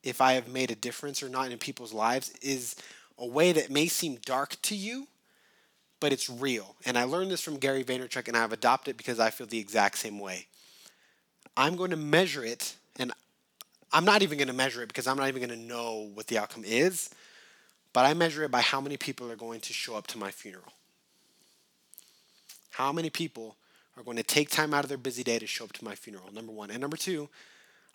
if 0.03 0.21
I 0.21 0.35
have 0.35 0.49
made 0.49 0.71
a 0.71 0.75
difference 0.75 1.23
or 1.23 1.29
not 1.29 1.51
in 1.51 1.59
people's 1.59 1.93
lives 1.93 2.31
is 2.43 2.77
a 3.19 3.27
way 3.27 3.53
that 3.53 3.71
may 3.71 3.87
seem 3.87 4.19
dark 4.25 4.57
to 4.63 4.77
you, 4.77 5.09
but 5.99 6.13
it's 6.13 6.31
real. 6.31 6.77
And 6.87 6.97
I 6.99 7.05
learned 7.05 7.31
this 7.31 7.41
from 7.41 7.57
Gary 7.57 7.83
Vaynerchuk 7.83 8.29
and 8.29 8.37
I've 8.37 8.53
adopted 8.53 8.93
it 8.93 8.97
because 8.97 9.19
I 9.19 9.31
feel 9.31 9.47
the 9.47 9.59
exact 9.59 9.99
same 9.99 10.19
way. 10.19 10.47
I'm 11.57 11.77
going 11.77 11.91
to 11.91 11.97
measure 11.97 12.45
it, 12.45 12.77
and 12.99 13.13
I'm 13.93 14.05
not 14.05 14.23
even 14.23 14.39
going 14.39 14.49
to 14.49 14.55
measure 14.55 14.83
it 14.83 14.89
because 14.89 15.07
I'm 15.07 15.17
not 15.17 15.29
even 15.29 15.47
going 15.47 15.59
to 15.59 15.67
know 15.67 16.11
what 16.15 16.29
the 16.29 16.39
outcome 16.39 16.65
is, 16.65 17.11
but 17.93 18.07
I 18.07 18.15
measure 18.15 18.45
it 18.45 18.51
by 18.51 18.61
how 18.61 18.81
many 18.81 18.97
people 18.97 19.31
are 19.31 19.37
going 19.37 19.61
to 19.61 19.73
show 19.73 19.97
up 19.97 20.07
to 20.09 20.19
my 20.19 20.31
funeral. 20.31 20.73
How 22.71 22.93
many 22.93 23.11
people 23.11 23.57
are 23.97 24.03
going 24.03 24.17
to 24.17 24.23
take 24.23 24.51
time 24.51 24.73
out 24.73 24.85
of 24.85 24.89
their 24.89 24.99
busy 24.99 25.23
day 25.23 25.39
to 25.39 25.47
show 25.47 25.65
up 25.65 25.73
to 25.75 25.85
my 25.85 25.95
funeral, 25.95 26.33
number 26.33 26.53
one. 26.53 26.71
And 26.71 26.81
number 26.81 26.97
two, 26.97 27.29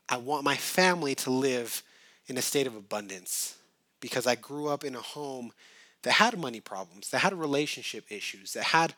I 0.08 0.18
want 0.18 0.44
my 0.44 0.56
family 0.56 1.16
to 1.16 1.32
live 1.32 1.82
in 2.28 2.38
a 2.38 2.42
state 2.42 2.68
of 2.68 2.76
abundance 2.76 3.58
because 4.00 4.28
I 4.28 4.36
grew 4.36 4.68
up 4.68 4.84
in 4.84 4.96
a 4.96 5.02
home 5.02 5.52
that 6.04 6.14
had 6.14 6.38
money 6.38 6.60
problems, 6.60 7.10
that 7.10 7.20
had 7.20 7.34
relationship 7.34 8.06
issues, 8.12 8.54
that 8.54 8.66
had 8.66 8.94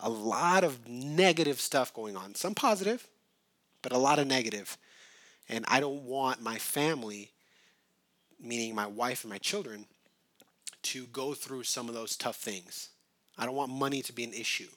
a 0.00 0.08
lot 0.08 0.64
of 0.64 0.88
negative 0.88 1.60
stuff 1.60 1.94
going 1.94 2.16
on. 2.16 2.34
Some 2.34 2.54
positive, 2.54 3.06
but 3.82 3.92
a 3.92 3.98
lot 3.98 4.18
of 4.18 4.26
negative. 4.26 4.76
And 5.48 5.64
I 5.68 5.80
don't 5.80 6.02
want 6.02 6.42
my 6.42 6.58
family, 6.58 7.30
meaning 8.40 8.74
my 8.74 8.86
wife 8.86 9.22
and 9.22 9.30
my 9.30 9.38
children, 9.38 9.86
to 10.82 11.06
go 11.06 11.34
through 11.34 11.64
some 11.64 11.88
of 11.88 11.94
those 11.94 12.16
tough 12.16 12.36
things. 12.36 12.90
I 13.36 13.46
don't 13.46 13.54
want 13.54 13.70
money 13.70 14.02
to 14.02 14.12
be 14.12 14.24
an 14.24 14.32
issue 14.32 14.68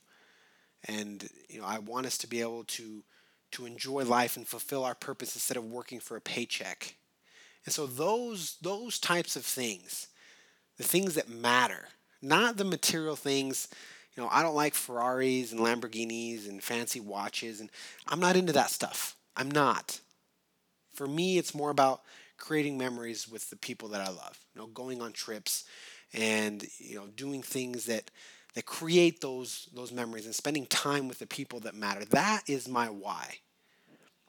and 0.88 1.28
you 1.50 1.60
know 1.60 1.66
I 1.66 1.80
want 1.80 2.06
us 2.06 2.18
to 2.20 2.28
be 2.28 2.42
able 2.42 2.64
to 2.66 3.04
to 3.52 3.66
enjoy 3.66 4.04
life 4.04 4.38
and 4.38 4.48
fulfill 4.48 4.86
our 4.86 4.96
purpose 4.96 5.36
instead 5.36 5.58
of 5.58 5.66
working 5.66 6.00
for 6.00 6.16
a 6.16 6.22
paycheck. 6.22 6.96
And 7.66 7.74
so 7.74 7.86
those 7.86 8.58
those 8.62 9.00
types 9.00 9.36
of 9.36 9.46
things, 9.46 10.08
the 10.78 10.84
things 10.84 11.16
that 11.16 11.30
matter, 11.30 11.88
not 12.22 12.58
the 12.58 12.64
material 12.64 13.16
things. 13.16 13.68
You 14.16 14.24
know, 14.24 14.30
I 14.30 14.44
don't 14.44 14.56
like 14.56 14.74
Ferraris 14.74 15.54
and 15.54 15.62
Lamborghinis 15.62 16.50
and 16.50 16.62
fancy 16.62 17.00
watches, 17.00 17.62
and 17.62 17.70
I'm 18.08 18.20
not 18.20 18.36
into 18.36 18.52
that 18.54 18.70
stuff. 18.70 19.16
I'm 19.38 19.50
not. 19.50 20.02
For 20.94 21.08
me, 21.08 21.38
it's 21.38 21.56
more 21.56 21.70
about 21.70 22.02
creating 22.38 22.78
memories 22.78 23.30
with 23.30 23.50
the 23.50 23.56
people 23.56 23.88
that 23.90 24.02
I 24.02 24.10
love. 24.10 24.38
You 24.54 24.62
know, 24.62 24.68
going 24.68 25.02
on 25.02 25.14
trips 25.14 25.64
and 26.14 26.66
you 26.78 26.96
know 26.96 27.08
doing 27.08 27.42
things 27.42 27.86
that 27.86 28.12
that 28.56 28.66
create 28.66 29.22
those 29.22 29.70
those 29.74 29.92
memories 29.92 30.26
and 30.26 30.36
spending 30.36 30.66
time 30.66 31.08
with 31.08 31.20
the 31.20 31.28
people 31.28 31.60
that 31.62 31.76
matter. 31.76 32.06
That 32.06 32.44
is 32.48 32.68
my 32.68 32.88
why. 32.88 33.38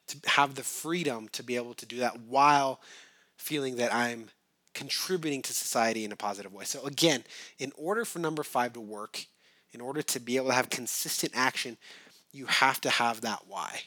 To 0.08 0.30
have 0.30 0.54
the 0.54 0.62
freedom 0.62 1.28
to 1.32 1.42
be 1.42 1.56
able 1.56 1.74
to 1.74 1.86
do 1.86 1.98
that 1.98 2.20
while 2.20 2.80
feeling 3.36 3.76
that 3.76 3.94
I'm 3.94 4.30
contributing 4.74 5.42
to 5.42 5.52
society 5.52 6.04
in 6.04 6.12
a 6.12 6.16
positive 6.16 6.52
way. 6.52 6.64
So 6.64 6.84
again, 6.84 7.24
in 7.58 7.72
order 7.76 8.04
for 8.04 8.18
number 8.18 8.42
5 8.42 8.74
to 8.74 8.80
work, 8.80 9.26
in 9.72 9.80
order 9.80 10.02
to 10.02 10.20
be 10.20 10.36
able 10.36 10.48
to 10.48 10.54
have 10.54 10.70
consistent 10.70 11.32
action, 11.34 11.76
you 12.32 12.46
have 12.46 12.80
to 12.82 12.90
have 12.90 13.20
that 13.22 13.42
why. 13.46 13.82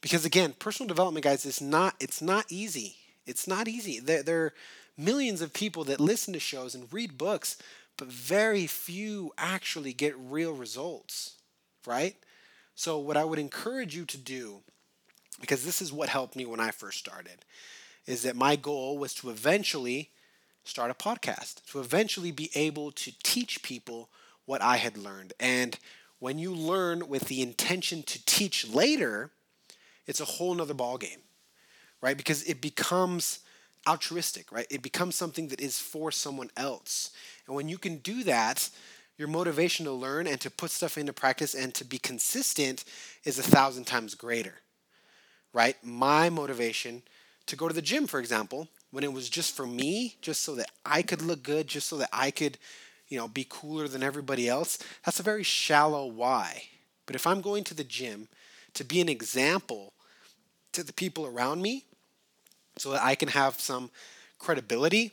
Because 0.00 0.24
again, 0.24 0.54
personal 0.58 0.88
development 0.88 1.24
guys 1.24 1.46
is 1.46 1.60
not 1.60 1.94
it's 2.00 2.22
not 2.22 2.46
easy. 2.50 2.96
It's 3.26 3.46
not 3.46 3.68
easy. 3.68 3.98
There, 3.98 4.22
there 4.22 4.44
are 4.44 4.54
millions 4.96 5.40
of 5.40 5.52
people 5.52 5.84
that 5.84 6.00
listen 6.00 6.32
to 6.32 6.40
shows 6.40 6.74
and 6.74 6.92
read 6.92 7.18
books 7.18 7.56
but 7.96 8.08
very 8.08 8.66
few 8.66 9.32
actually 9.38 9.92
get 9.92 10.14
real 10.18 10.52
results, 10.52 11.34
right? 11.86 12.16
So, 12.74 12.98
what 12.98 13.16
I 13.16 13.24
would 13.24 13.38
encourage 13.38 13.96
you 13.96 14.04
to 14.06 14.18
do, 14.18 14.60
because 15.40 15.64
this 15.64 15.80
is 15.80 15.92
what 15.92 16.08
helped 16.08 16.36
me 16.36 16.44
when 16.44 16.60
I 16.60 16.70
first 16.70 16.98
started, 16.98 17.44
is 18.06 18.22
that 18.22 18.36
my 18.36 18.56
goal 18.56 18.98
was 18.98 19.14
to 19.14 19.30
eventually 19.30 20.10
start 20.64 20.90
a 20.90 20.94
podcast, 20.94 21.64
to 21.70 21.80
eventually 21.80 22.32
be 22.32 22.50
able 22.54 22.90
to 22.92 23.12
teach 23.22 23.62
people 23.62 24.10
what 24.44 24.62
I 24.62 24.76
had 24.76 24.96
learned. 24.96 25.32
And 25.40 25.78
when 26.18 26.38
you 26.38 26.52
learn 26.54 27.08
with 27.08 27.28
the 27.28 27.42
intention 27.42 28.02
to 28.04 28.24
teach 28.26 28.68
later, 28.68 29.30
it's 30.06 30.20
a 30.20 30.24
whole 30.24 30.54
nother 30.54 30.74
ballgame, 30.74 31.22
right? 32.00 32.16
Because 32.16 32.42
it 32.44 32.60
becomes 32.60 33.40
altruistic, 33.86 34.50
right? 34.52 34.66
It 34.70 34.82
becomes 34.82 35.14
something 35.14 35.48
that 35.48 35.60
is 35.60 35.78
for 35.78 36.10
someone 36.10 36.50
else. 36.56 37.10
And 37.46 37.54
when 37.54 37.68
you 37.68 37.78
can 37.78 37.98
do 37.98 38.24
that, 38.24 38.68
your 39.18 39.28
motivation 39.28 39.86
to 39.86 39.92
learn 39.92 40.26
and 40.26 40.40
to 40.42 40.50
put 40.50 40.70
stuff 40.70 40.98
into 40.98 41.12
practice 41.12 41.54
and 41.54 41.74
to 41.74 41.84
be 41.84 41.98
consistent 41.98 42.84
is 43.24 43.38
a 43.38 43.42
thousand 43.42 43.84
times 43.84 44.14
greater, 44.14 44.54
right? 45.52 45.76
My 45.82 46.28
motivation 46.28 47.02
to 47.46 47.56
go 47.56 47.68
to 47.68 47.74
the 47.74 47.82
gym, 47.82 48.06
for 48.06 48.20
example, 48.20 48.68
when 48.90 49.04
it 49.04 49.12
was 49.12 49.30
just 49.30 49.54
for 49.54 49.66
me, 49.66 50.16
just 50.20 50.42
so 50.42 50.54
that 50.56 50.70
I 50.84 51.02
could 51.02 51.22
look 51.22 51.42
good, 51.42 51.66
just 51.66 51.88
so 51.88 51.96
that 51.98 52.10
I 52.12 52.30
could, 52.30 52.58
you 53.08 53.16
know, 53.16 53.28
be 53.28 53.46
cooler 53.48 53.88
than 53.88 54.02
everybody 54.02 54.48
else, 54.48 54.78
that's 55.04 55.20
a 55.20 55.24
very 55.24 55.42
shallow 55.42 56.06
why. 56.06 56.64
But 57.06 57.14
if 57.14 57.26
I'm 57.26 57.40
going 57.40 57.64
to 57.64 57.74
the 57.74 57.84
gym 57.84 58.28
to 58.74 58.84
be 58.84 59.00
an 59.00 59.08
example 59.08 59.92
to 60.72 60.82
the 60.82 60.92
people 60.92 61.24
around 61.24 61.62
me, 61.62 61.84
so 62.78 62.90
that 62.90 63.02
I 63.02 63.14
can 63.14 63.28
have 63.28 63.60
some 63.60 63.90
credibility 64.38 65.12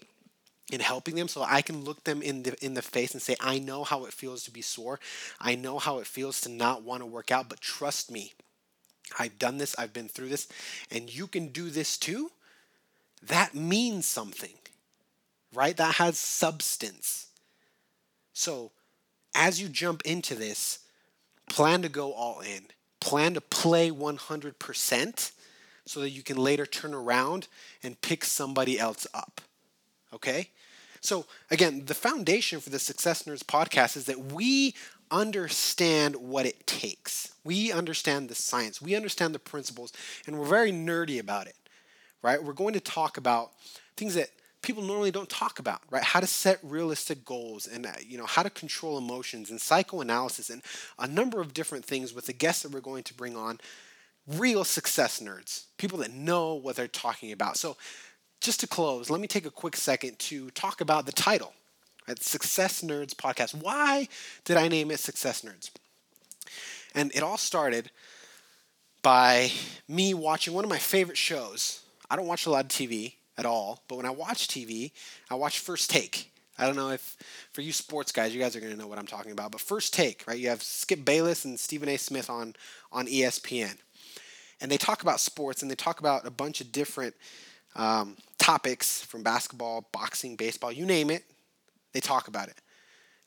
in 0.71 0.79
helping 0.79 1.15
them 1.15 1.27
so 1.27 1.43
I 1.43 1.61
can 1.61 1.83
look 1.83 2.03
them 2.03 2.21
in 2.21 2.43
the 2.43 2.65
in 2.65 2.73
the 2.73 2.81
face 2.81 3.13
and 3.13 3.21
say 3.21 3.35
I 3.39 3.59
know 3.59 3.83
how 3.83 4.05
it 4.05 4.13
feels 4.13 4.43
to 4.45 4.51
be 4.51 4.61
sore. 4.61 4.99
I 5.39 5.55
know 5.55 5.77
how 5.79 5.99
it 5.99 6.07
feels 6.07 6.41
to 6.41 6.49
not 6.49 6.83
want 6.83 7.01
to 7.01 7.05
work 7.05 7.31
out, 7.31 7.49
but 7.49 7.61
trust 7.61 8.11
me. 8.11 8.33
I've 9.19 9.37
done 9.37 9.57
this, 9.57 9.75
I've 9.77 9.93
been 9.93 10.07
through 10.07 10.29
this, 10.29 10.47
and 10.89 11.13
you 11.13 11.27
can 11.27 11.49
do 11.49 11.69
this 11.69 11.97
too. 11.97 12.31
That 13.21 13.53
means 13.53 14.05
something. 14.05 14.53
Right? 15.53 15.77
That 15.77 15.95
has 15.95 16.17
substance. 16.17 17.27
So, 18.33 18.71
as 19.35 19.61
you 19.61 19.69
jump 19.69 20.01
into 20.03 20.33
this, 20.33 20.79
plan 21.47 21.83
to 21.83 21.89
go 21.89 22.13
all 22.13 22.39
in. 22.39 22.63
Plan 22.99 23.35
to 23.35 23.41
play 23.41 23.91
100% 23.91 25.31
so 25.85 25.99
that 25.99 26.11
you 26.11 26.23
can 26.23 26.37
later 26.37 26.65
turn 26.65 26.93
around 26.93 27.47
and 27.81 27.99
pick 28.01 28.23
somebody 28.23 28.79
else 28.79 29.05
up. 29.13 29.41
Okay? 30.13 30.49
So, 31.01 31.25
again, 31.51 31.83
the 31.85 31.93
foundation 31.93 32.61
for 32.61 32.69
the 32.69 32.79
Success 32.79 33.23
Nerds 33.23 33.43
podcast 33.43 33.97
is 33.97 34.05
that 34.05 34.31
we 34.31 34.73
understand 35.11 36.15
what 36.15 36.45
it 36.45 36.65
takes. 36.65 37.33
We 37.43 37.71
understand 37.71 38.29
the 38.29 38.35
science, 38.35 38.81
we 38.81 38.95
understand 38.95 39.35
the 39.35 39.39
principles, 39.39 39.91
and 40.25 40.39
we're 40.39 40.45
very 40.45 40.71
nerdy 40.71 41.19
about 41.19 41.47
it, 41.47 41.55
right? 42.21 42.41
We're 42.41 42.53
going 42.53 42.73
to 42.73 42.79
talk 42.79 43.17
about 43.17 43.51
things 43.97 44.15
that 44.15 44.29
people 44.61 44.81
normally 44.81 45.11
don't 45.11 45.29
talk 45.29 45.59
about, 45.59 45.81
right? 45.91 46.01
How 46.01 46.21
to 46.21 46.25
set 46.25 46.57
realistic 46.63 47.25
goals 47.25 47.67
and 47.67 47.85
uh, 47.85 47.91
you 48.01 48.17
know 48.17 48.25
how 48.25 48.41
to 48.41 48.49
control 48.49 48.97
emotions 48.97 49.51
and 49.51 49.61
psychoanalysis 49.61 50.49
and 50.49 50.61
a 50.97 51.07
number 51.07 51.41
of 51.41 51.53
different 51.53 51.85
things 51.85 52.13
with 52.13 52.25
the 52.25 52.33
guests 52.33 52.63
that 52.63 52.71
we're 52.71 52.79
going 52.79 53.03
to 53.03 53.13
bring 53.13 53.35
on 53.35 53.59
real 54.27 54.63
success 54.63 55.19
nerds, 55.19 55.65
people 55.77 55.99
that 55.99 56.11
know 56.13 56.55
what 56.55 56.75
they're 56.75 56.87
talking 56.87 57.31
about. 57.31 57.57
So 57.57 57.77
just 58.41 58.59
to 58.61 58.67
close, 58.67 59.09
let 59.09 59.21
me 59.21 59.27
take 59.27 59.45
a 59.45 59.51
quick 59.51 59.75
second 59.75 60.19
to 60.19 60.49
talk 60.51 60.81
about 60.81 61.05
the 61.05 61.11
title, 61.11 61.53
right? 62.07 62.21
Success 62.21 62.81
Nerds 62.81 63.15
podcast. 63.15 63.53
Why 63.55 64.07
did 64.43 64.57
I 64.57 64.67
name 64.67 64.91
it 64.91 64.99
Success 64.99 65.41
Nerds? 65.41 65.71
And 66.93 67.11
it 67.15 67.23
all 67.23 67.37
started 67.37 67.89
by 69.01 69.51
me 69.87 70.13
watching 70.13 70.53
one 70.53 70.63
of 70.63 70.69
my 70.69 70.77
favorite 70.77 71.17
shows. 71.17 71.81
I 72.09 72.15
don't 72.15 72.27
watch 72.27 72.45
a 72.45 72.49
lot 72.49 72.65
of 72.65 72.69
TV 72.69 73.13
at 73.37 73.45
all, 73.45 73.83
but 73.87 73.95
when 73.95 74.05
I 74.05 74.11
watch 74.11 74.47
TV, 74.47 74.91
I 75.29 75.35
watch 75.35 75.59
First 75.59 75.89
Take. 75.89 76.31
I 76.57 76.65
don't 76.65 76.75
know 76.75 76.89
if 76.89 77.17
for 77.51 77.61
you 77.61 77.73
sports 77.73 78.11
guys, 78.11 78.33
you 78.33 78.39
guys 78.39 78.55
are 78.55 78.59
going 78.59 78.71
to 78.71 78.77
know 78.77 78.87
what 78.87 78.99
I'm 78.99 79.07
talking 79.07 79.31
about. 79.31 79.51
But 79.51 79.61
First 79.61 79.93
Take, 79.93 80.23
right? 80.27 80.37
You 80.37 80.49
have 80.49 80.61
Skip 80.61 81.03
Bayless 81.03 81.45
and 81.45 81.59
Stephen 81.59 81.89
A. 81.89 81.97
Smith 81.97 82.29
on 82.29 82.55
on 82.91 83.07
ESPN, 83.07 83.77
and 84.63 84.71
they 84.71 84.77
talk 84.77 85.03
about 85.03 85.19
sports 85.19 85.61
and 85.61 85.69
they 85.69 85.75
talk 85.75 85.99
about 85.99 86.25
a 86.25 86.31
bunch 86.31 86.61
of 86.61 86.71
different 86.71 87.13
um, 87.75 88.15
topics 88.39 89.03
from 89.03 89.21
basketball, 89.21 89.87
boxing, 89.91 90.37
baseball, 90.37 90.71
you 90.71 90.85
name 90.85 91.09
it, 91.09 91.25
they 91.91 91.99
talk 91.99 92.29
about 92.29 92.47
it. 92.47 92.55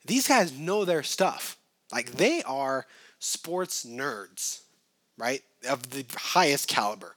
These 0.05 0.27
guys 0.27 0.57
know 0.57 0.83
their 0.83 1.03
stuff. 1.03 1.55
Like 1.91 2.13
they 2.13 2.41
are 2.43 2.87
sports 3.19 3.85
nerds, 3.85 4.61
right? 5.17 5.43
Of 5.69 5.91
the 5.91 6.05
highest 6.15 6.67
caliber. 6.67 7.15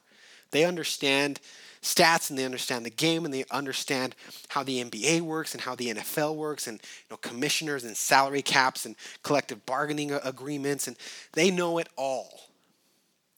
They 0.51 0.65
understand 0.65 1.39
stats 1.81 2.29
and 2.29 2.37
they 2.37 2.45
understand 2.45 2.85
the 2.85 2.91
game 2.91 3.25
and 3.25 3.33
they 3.33 3.45
understand 3.49 4.15
how 4.49 4.61
the 4.61 4.83
NBA 4.83 5.21
works 5.21 5.53
and 5.53 5.61
how 5.61 5.73
the 5.73 5.95
NFL 5.95 6.35
works 6.35 6.67
and 6.67 6.77
you 6.77 7.07
know 7.09 7.17
commissioners 7.17 7.85
and 7.85 7.97
salary 7.97 8.43
caps 8.43 8.85
and 8.85 8.95
collective 9.23 9.65
bargaining 9.65 10.11
agreements 10.11 10.87
and 10.87 10.95
they 11.33 11.49
know 11.49 11.79
it 11.79 11.89
all. 11.95 12.50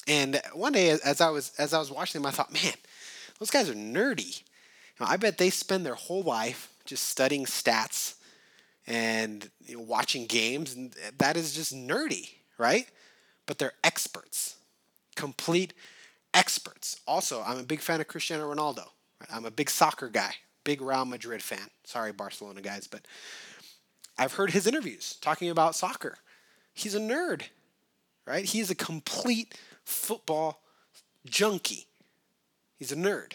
And 0.08 0.42
one 0.54 0.74
day 0.74 0.89
as 0.89 1.22
I 1.22 1.30
was 1.30 1.54
as 1.58 1.74
I 1.74 1.80
was 1.80 1.92
watching 1.92 2.22
them 2.22 2.28
I 2.28 2.32
thought, 2.32 2.54
man, 2.54 2.74
those 3.39 3.52
guys 3.52 3.70
are 3.70 3.76
nerdy. 3.76 4.44
I 5.00 5.18
bet 5.18 5.38
they 5.38 5.50
spend 5.50 5.86
their 5.86 5.96
whole 5.96 6.24
life 6.24 6.70
just 6.86 7.10
studying 7.10 7.46
stats 7.46 8.16
and 8.88 9.50
you 9.66 9.78
know, 9.78 9.84
watching 9.84 10.26
games, 10.26 10.76
and 10.76 10.94
that 11.18 11.38
is 11.38 11.54
just 11.54 11.74
nerdy, 11.74 12.30
right? 12.58 12.88
But 13.46 13.58
they're 13.58 13.74
experts, 13.84 14.56
complete 15.16 15.74
experts. 16.34 17.00
Also, 17.08 17.42
I'm 17.46 17.60
a 17.60 17.63
big 17.63 17.80
fan 17.80 18.02
of 18.02 18.08
Cristiano 18.08 18.54
Ronaldo. 18.54 18.86
I'm 19.32 19.46
a 19.46 19.52
big 19.52 19.70
soccer 19.70 20.10
guy, 20.10 20.36
big 20.63 20.82
Real 20.82 21.06
Madrid 21.06 21.42
fan. 21.42 21.70
Sorry, 21.86 22.12
Barcelona 22.12 22.62
guys, 22.62 22.88
but 22.88 23.06
I've 24.18 24.34
heard 24.34 24.52
his 24.52 24.68
interviews 24.68 25.18
talking 25.22 25.50
about 25.50 25.76
soccer. 25.76 26.18
He's 26.74 26.96
a 26.96 27.00
nerd, 27.00 27.44
right? 28.26 28.46
He's 28.46 28.70
a 28.70 28.76
complete 28.76 29.58
football 29.86 30.62
junkie. 31.26 31.88
He's 32.78 32.91
a 32.91 32.96
nerd. 32.96 33.34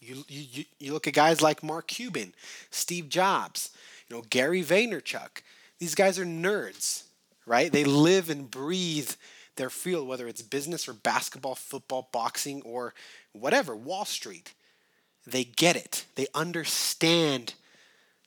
You, 0.00 0.24
you, 0.28 0.64
you 0.78 0.92
look 0.92 1.06
at 1.06 1.14
guys 1.14 1.42
like 1.42 1.62
Mark 1.62 1.88
Cuban, 1.88 2.34
Steve 2.70 3.08
Jobs, 3.08 3.70
you 4.08 4.16
know, 4.16 4.22
Gary 4.30 4.62
Vaynerchuk. 4.62 5.42
These 5.78 5.94
guys 5.94 6.18
are 6.18 6.24
nerds, 6.24 7.04
right? 7.44 7.70
They 7.70 7.84
live 7.84 8.30
and 8.30 8.50
breathe 8.50 9.10
their 9.56 9.70
field, 9.70 10.08
whether 10.08 10.26
it's 10.26 10.42
business 10.42 10.88
or 10.88 10.94
basketball, 10.94 11.54
football, 11.54 12.08
boxing, 12.12 12.62
or 12.62 12.94
whatever, 13.32 13.76
Wall 13.76 14.06
Street. 14.06 14.54
They 15.26 15.44
get 15.44 15.76
it. 15.76 16.06
They 16.14 16.26
understand 16.34 17.54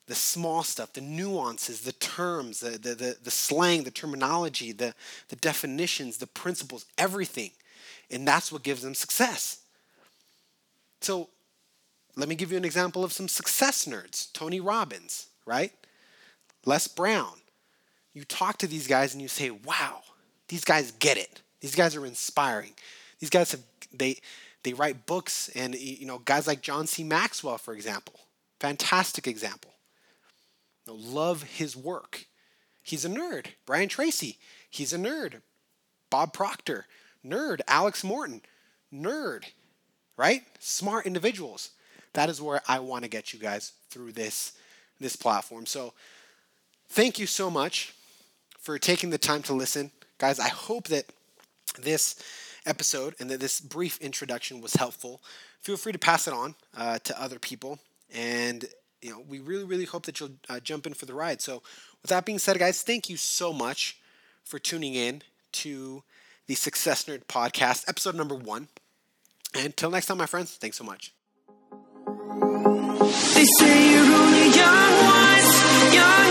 the 0.07 0.15
small 0.15 0.63
stuff, 0.63 0.93
the 0.93 1.01
nuances, 1.01 1.81
the 1.81 1.93
terms, 1.93 2.59
the, 2.59 2.71
the, 2.71 2.95
the, 2.95 3.17
the 3.23 3.31
slang, 3.31 3.83
the 3.83 3.91
terminology, 3.91 4.71
the, 4.71 4.93
the 5.29 5.35
definitions, 5.37 6.17
the 6.17 6.27
principles, 6.27 6.85
everything. 6.97 7.51
And 8.11 8.27
that's 8.27 8.51
what 8.51 8.63
gives 8.63 8.81
them 8.81 8.95
success. 8.95 9.61
So 11.01 11.29
let 12.15 12.29
me 12.29 12.35
give 12.35 12.51
you 12.51 12.57
an 12.57 12.65
example 12.65 13.03
of 13.03 13.13
some 13.13 13.27
success 13.27 13.85
nerds 13.85 14.31
Tony 14.33 14.59
Robbins, 14.59 15.27
right? 15.45 15.71
Les 16.65 16.87
Brown. 16.87 17.39
You 18.13 18.23
talk 18.25 18.57
to 18.59 18.67
these 18.67 18.87
guys 18.87 19.13
and 19.13 19.21
you 19.21 19.27
say, 19.27 19.49
wow, 19.49 20.01
these 20.47 20.63
guys 20.63 20.91
get 20.91 21.17
it. 21.17 21.41
These 21.61 21.75
guys 21.75 21.95
are 21.95 22.05
inspiring. 22.05 22.73
These 23.19 23.31
guys 23.31 23.51
have, 23.53 23.61
they, 23.91 24.17
they 24.63 24.73
write 24.73 25.05
books 25.05 25.49
and, 25.55 25.73
you 25.75 26.05
know, 26.05 26.19
guys 26.19 26.45
like 26.45 26.61
John 26.61 26.87
C. 26.87 27.03
Maxwell, 27.03 27.57
for 27.57 27.73
example, 27.73 28.19
fantastic 28.59 29.27
example. 29.27 29.72
Know, 30.87 30.95
love 30.95 31.43
his 31.43 31.75
work. 31.75 32.25
He's 32.81 33.05
a 33.05 33.09
nerd. 33.09 33.47
Brian 33.65 33.89
Tracy, 33.89 34.37
he's 34.69 34.93
a 34.93 34.97
nerd. 34.97 35.41
Bob 36.09 36.33
Proctor, 36.33 36.85
nerd. 37.25 37.61
Alex 37.67 38.03
Morton, 38.03 38.41
nerd 38.93 39.45
right? 40.17 40.43
Smart 40.59 41.05
individuals. 41.05 41.71
That 42.13 42.29
is 42.29 42.41
where 42.41 42.61
I 42.67 42.79
want 42.79 43.03
to 43.03 43.09
get 43.09 43.33
you 43.33 43.39
guys 43.39 43.73
through 43.89 44.13
this 44.13 44.53
this 44.99 45.15
platform. 45.15 45.65
So 45.65 45.93
thank 46.87 47.19
you 47.19 47.25
so 47.25 47.49
much 47.49 47.93
for 48.59 48.77
taking 48.77 49.09
the 49.09 49.17
time 49.17 49.41
to 49.43 49.53
listen. 49.53 49.91
Guys, 50.17 50.39
I 50.39 50.47
hope 50.47 50.87
that 50.87 51.05
this 51.79 52.15
episode 52.65 53.15
and 53.19 53.29
that 53.29 53.39
this 53.39 53.59
brief 53.59 53.97
introduction 53.99 54.61
was 54.61 54.75
helpful. 54.75 55.21
Feel 55.59 55.75
free 55.75 55.91
to 55.91 55.99
pass 55.99 56.27
it 56.27 56.33
on 56.33 56.55
uh, 56.77 56.99
to 56.99 57.21
other 57.21 57.39
people. 57.39 57.79
And 58.13 58.65
you 59.03 59.11
know, 59.11 59.23
we 59.27 59.39
really, 59.39 59.65
really 59.65 59.85
hope 59.85 60.05
that 60.05 60.19
you'll 60.19 60.31
uh, 60.49 60.59
jump 60.59 60.87
in 60.87 60.93
for 60.93 61.05
the 61.05 61.13
ride. 61.13 61.41
So, 61.41 61.61
with 62.01 62.09
that 62.09 62.25
being 62.25 62.39
said, 62.39 62.57
guys, 62.57 62.81
thank 62.81 63.09
you 63.09 63.17
so 63.17 63.51
much 63.53 63.97
for 64.43 64.59
tuning 64.59 64.95
in 64.95 65.21
to 65.53 66.03
the 66.47 66.55
Success 66.55 67.05
Nerd 67.05 67.25
podcast, 67.25 67.87
episode 67.87 68.15
number 68.15 68.35
one. 68.35 68.67
And 69.53 69.65
until 69.65 69.91
next 69.91 70.07
time, 70.07 70.17
my 70.17 70.25
friends, 70.25 70.55
thanks 70.55 70.77
so 70.77 70.83
much. 70.83 71.13
They 73.35 73.45
say 73.45 73.91
you're 73.91 74.15
only 74.15 74.55
young 74.55 75.05
once, 75.05 75.93
young. 75.93 76.22